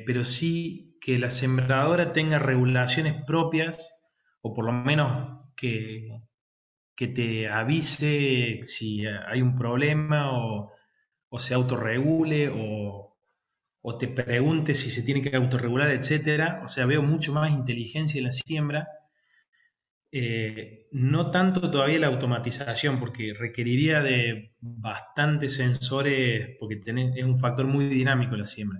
pero 0.06 0.24
sí 0.24 0.98
que 1.00 1.18
la 1.18 1.30
sembradora 1.30 2.12
tenga 2.12 2.40
regulaciones 2.40 3.14
propias 3.24 4.01
o 4.42 4.54
por 4.54 4.66
lo 4.66 4.72
menos 4.72 5.50
que, 5.56 6.22
que 6.96 7.08
te 7.08 7.50
avise 7.50 8.60
si 8.64 9.06
hay 9.06 9.42
un 9.42 9.56
problema 9.56 10.32
o, 10.34 10.72
se 11.40 11.54
autorregule 11.54 12.50
o, 12.50 13.18
o, 13.82 13.98
te 13.98 14.08
pregunte 14.08 14.76
si 14.76 14.90
se 14.90 15.04
tiene 15.04 15.22
que 15.22 15.36
autorregular, 15.36 15.92
etc. 15.92 16.62
O 16.64 16.68
sea, 16.68 16.86
veo 16.86 17.02
mucho 17.02 17.34
más 17.34 17.52
inteligencia 17.52 18.20
en 18.20 18.26
la 18.26 18.32
siembra. 18.32 18.88
Eh, 20.14 20.88
no 20.92 21.32
tanto 21.32 21.72
todavía 21.72 22.00
la 22.00 22.08
automatización, 22.08 23.00
porque 23.00 23.34
requeriría 23.34 24.02
de 24.02 24.56
bastantes 24.60 25.56
sensores, 25.56 26.58
porque 26.60 26.82
es 26.86 27.24
un 27.24 27.40
factor 27.40 27.66
muy 27.66 27.86
dinámico 27.86 28.36
la 28.36 28.46
siembra. 28.46 28.80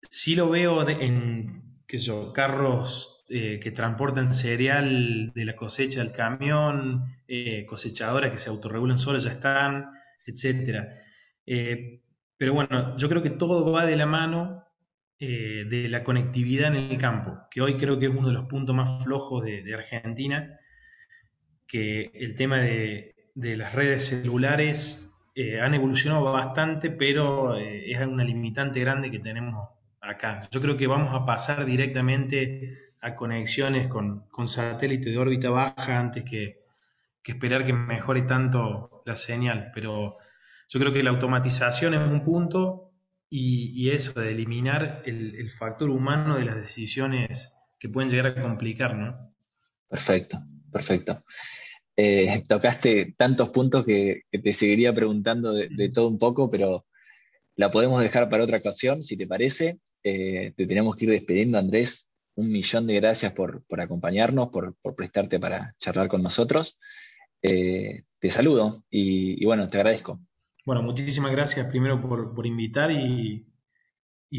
Sí 0.00 0.34
lo 0.34 0.48
veo 0.48 0.88
en 0.88 1.82
qué 1.86 1.98
yo, 1.98 2.32
carros 2.32 3.11
eh, 3.34 3.58
que 3.60 3.70
transportan 3.70 4.34
cereal 4.34 5.32
de 5.34 5.44
la 5.46 5.56
cosecha 5.56 6.02
al 6.02 6.12
camión, 6.12 7.04
eh, 7.26 7.64
cosechadoras 7.64 8.30
que 8.30 8.36
se 8.36 8.50
autorregulan 8.50 8.98
solas 8.98 9.22
ya 9.22 9.30
están, 9.30 9.88
etc. 10.26 10.86
Eh, 11.46 12.02
pero 12.36 12.52
bueno, 12.52 12.94
yo 12.98 13.08
creo 13.08 13.22
que 13.22 13.30
todo 13.30 13.72
va 13.72 13.86
de 13.86 13.96
la 13.96 14.04
mano 14.04 14.58
de 15.18 15.86
la 15.88 16.02
conectividad 16.02 16.74
en 16.74 16.90
el 16.90 16.98
campo, 16.98 17.38
que 17.48 17.60
hoy 17.60 17.76
creo 17.76 17.96
que 17.98 18.06
es 18.06 18.12
uno 18.12 18.26
de 18.26 18.34
los 18.34 18.46
puntos 18.46 18.74
más 18.74 19.04
flojos 19.04 19.44
de, 19.44 19.72
Argentina, 19.72 20.58
que 21.64 22.10
el 22.12 22.34
tema 22.34 22.58
de, 22.58 23.30
de 23.34 23.56
las 23.56 23.72
redes 23.72 24.04
celulares 24.08 25.30
han 25.62 25.74
evolucionado 25.74 26.24
bastante, 26.32 26.90
pero 26.90 27.56
es 27.56 28.00
una 28.00 28.24
limitante 28.24 28.80
grande 28.80 29.12
que 29.12 29.20
tenemos 29.20 29.68
acá. 30.00 30.40
Yo 30.50 30.60
creo 30.60 30.76
que 30.76 30.88
vamos 30.88 31.14
a 31.14 31.24
pasar 31.24 31.64
directamente 31.64 32.91
a 33.02 33.16
conexiones 33.16 33.88
con, 33.88 34.28
con 34.30 34.46
satélite 34.48 35.10
de 35.10 35.18
órbita 35.18 35.50
baja 35.50 35.98
antes 35.98 36.24
que, 36.24 36.62
esperar 37.24 37.66
que 37.66 37.72
mejore 37.72 38.22
tanto 38.22 39.02
la 39.04 39.16
señal. 39.16 39.72
Pero 39.74 40.16
yo 40.68 40.80
creo 40.80 40.92
que 40.92 41.02
la 41.02 41.10
automatización 41.10 41.94
es 41.94 42.08
un 42.08 42.22
punto 42.22 42.92
y, 43.28 43.90
eso 43.90 44.18
de 44.20 44.30
eliminar 44.30 45.02
el, 45.04 45.50
factor 45.50 45.90
humano 45.90 46.36
de 46.36 46.44
las 46.44 46.56
decisiones 46.56 47.56
que 47.80 47.88
pueden 47.88 48.08
llegar 48.08 48.26
a 48.26 48.40
complicar, 48.40 48.94
¿no? 48.94 49.34
Perfecto, 49.88 50.38
perfecto. 50.70 51.24
Eh, 51.96 52.42
tocaste 52.46 53.14
tantos 53.16 53.50
puntos 53.50 53.84
que, 53.84 54.22
te 54.30 54.52
seguiría 54.52 54.94
preguntando 54.94 55.52
de, 55.52 55.90
todo 55.92 56.08
un 56.08 56.18
poco, 56.18 56.48
pero 56.48 56.86
la 57.56 57.70
podemos 57.70 58.00
dejar 58.00 58.28
para 58.28 58.44
otra 58.44 58.58
ocasión, 58.58 59.02
si 59.02 59.16
te 59.16 59.26
parece. 59.26 59.80
Eh, 60.04 60.52
te 60.56 60.66
tenemos 60.66 60.94
que 60.94 61.06
ir 61.06 61.10
despidiendo, 61.10 61.58
Andrés. 61.58 62.11
Un 62.34 62.50
millón 62.50 62.86
de 62.86 62.94
gracias 62.94 63.32
por, 63.32 63.64
acompañarnos, 63.78 64.48
por, 64.48 64.74
prestarte 64.96 65.38
para 65.38 65.74
charlar 65.78 66.08
con 66.08 66.22
nosotros. 66.22 66.78
Eh, 67.42 68.04
te 68.18 68.30
saludo 68.30 68.84
y, 68.90 69.44
bueno, 69.44 69.68
te 69.68 69.78
agradezco. 69.78 70.20
Bueno, 70.64 70.82
muchísimas 70.82 71.32
gracias 71.32 71.66
primero 71.66 72.00
por, 72.00 72.46
invitar 72.46 72.90
y, 72.90 73.46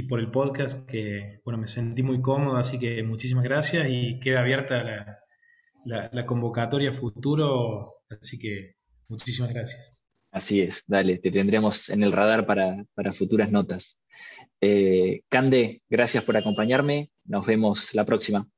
por 0.08 0.20
el 0.20 0.32
podcast, 0.32 0.90
que 0.90 1.42
bueno, 1.44 1.60
me 1.60 1.68
sentí 1.68 2.02
muy 2.02 2.22
cómodo, 2.22 2.58
así 2.58 2.80
que 2.80 3.04
muchísimas 3.04 3.44
gracias 3.44 3.88
y 3.90 4.20
queda 4.20 4.40
abierta 4.40 5.20
la, 5.86 6.26
convocatoria 6.26 6.94
futuro, 6.94 8.04
así 8.10 8.40
que 8.40 8.76
muchísimas 9.08 9.54
gracias. 9.54 9.93
Así 10.34 10.62
es, 10.62 10.86
dale, 10.88 11.20
te 11.20 11.30
tendremos 11.30 11.90
en 11.90 12.02
el 12.02 12.12
radar 12.12 12.48
para, 12.48 13.14
futuras 13.14 13.52
notas. 13.52 14.02
Eh, 14.60 15.22
Cande, 15.30 15.84
gracias 15.88 16.24
por 16.24 16.36
acompañarme, 16.36 17.12
nos 17.24 17.46
vemos 17.46 17.94
la 17.94 18.04
próxima. 18.04 18.50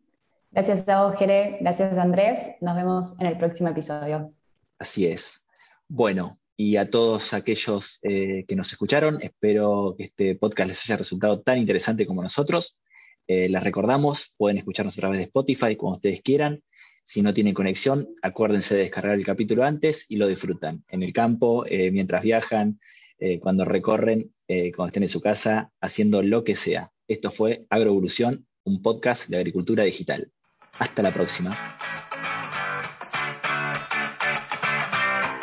Gracias 0.51 0.88
a 0.88 1.03
vos, 1.03 1.17
Jere, 1.19 1.57
gracias 1.59 1.97
Andrés, 1.97 2.51
nos 2.61 2.77
vemos 2.77 3.19
en 3.19 3.27
el 3.27 3.38
próximo 3.38 3.67
episodio. 3.67 4.33
Así 4.79 5.05
es. 5.05 5.47
Bueno, 5.89 6.39
y 6.55 6.77
a 6.77 6.89
todos 6.89 7.33
aquellos 7.33 7.99
eh, 8.03 8.45
que 8.47 8.55
nos 8.55 8.71
escucharon, 8.71 9.21
espero 9.21 9.95
que 9.97 10.05
este 10.05 10.35
podcast 10.35 10.69
les 10.69 10.85
haya 10.85 10.95
resultado 10.95 11.41
tan 11.41 11.57
interesante 11.57 12.05
como 12.05 12.23
nosotros. 12.23 12.79
Eh, 13.27 13.49
les 13.49 13.61
recordamos, 13.61 14.33
pueden 14.38 14.59
escucharnos 14.59 14.97
a 14.97 15.01
través 15.01 15.17
de 15.17 15.25
Spotify 15.25 15.75
cuando 15.75 15.97
ustedes 15.97 16.21
quieran 16.21 16.63
si 17.05 17.21
no 17.21 17.33
tienen 17.35 17.53
conexión, 17.53 18.09
acuérdense 18.23 18.73
de 18.75 18.81
descargar 18.81 19.13
el 19.17 19.23
capítulo 19.23 19.63
antes 19.63 20.07
y 20.09 20.15
lo 20.15 20.27
disfrutan 20.27 20.83
en 20.89 21.03
el 21.03 21.13
campo, 21.13 21.63
eh, 21.67 21.91
mientras 21.91 22.23
viajan, 22.23 22.79
eh, 23.19 23.39
cuando 23.39 23.63
recorren, 23.63 24.33
eh, 24.47 24.71
cuando 24.75 24.87
estén 24.87 25.03
en 25.03 25.09
su 25.09 25.21
casa, 25.21 25.71
haciendo 25.79 26.23
lo 26.23 26.43
que 26.43 26.55
sea. 26.55 26.91
Esto 27.07 27.29
fue 27.29 27.67
Agroevolución, 27.69 28.47
un 28.63 28.81
podcast 28.81 29.29
de 29.29 29.37
agricultura 29.37 29.83
digital. 29.83 30.31
Hasta 30.79 31.03
la 31.03 31.13
próxima. 31.13 31.77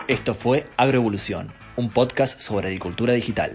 Esto 0.08 0.34
fue 0.34 0.66
Agroevolución, 0.76 1.52
un 1.76 1.90
podcast 1.90 2.40
sobre 2.40 2.66
agricultura 2.66 3.12
digital. 3.12 3.52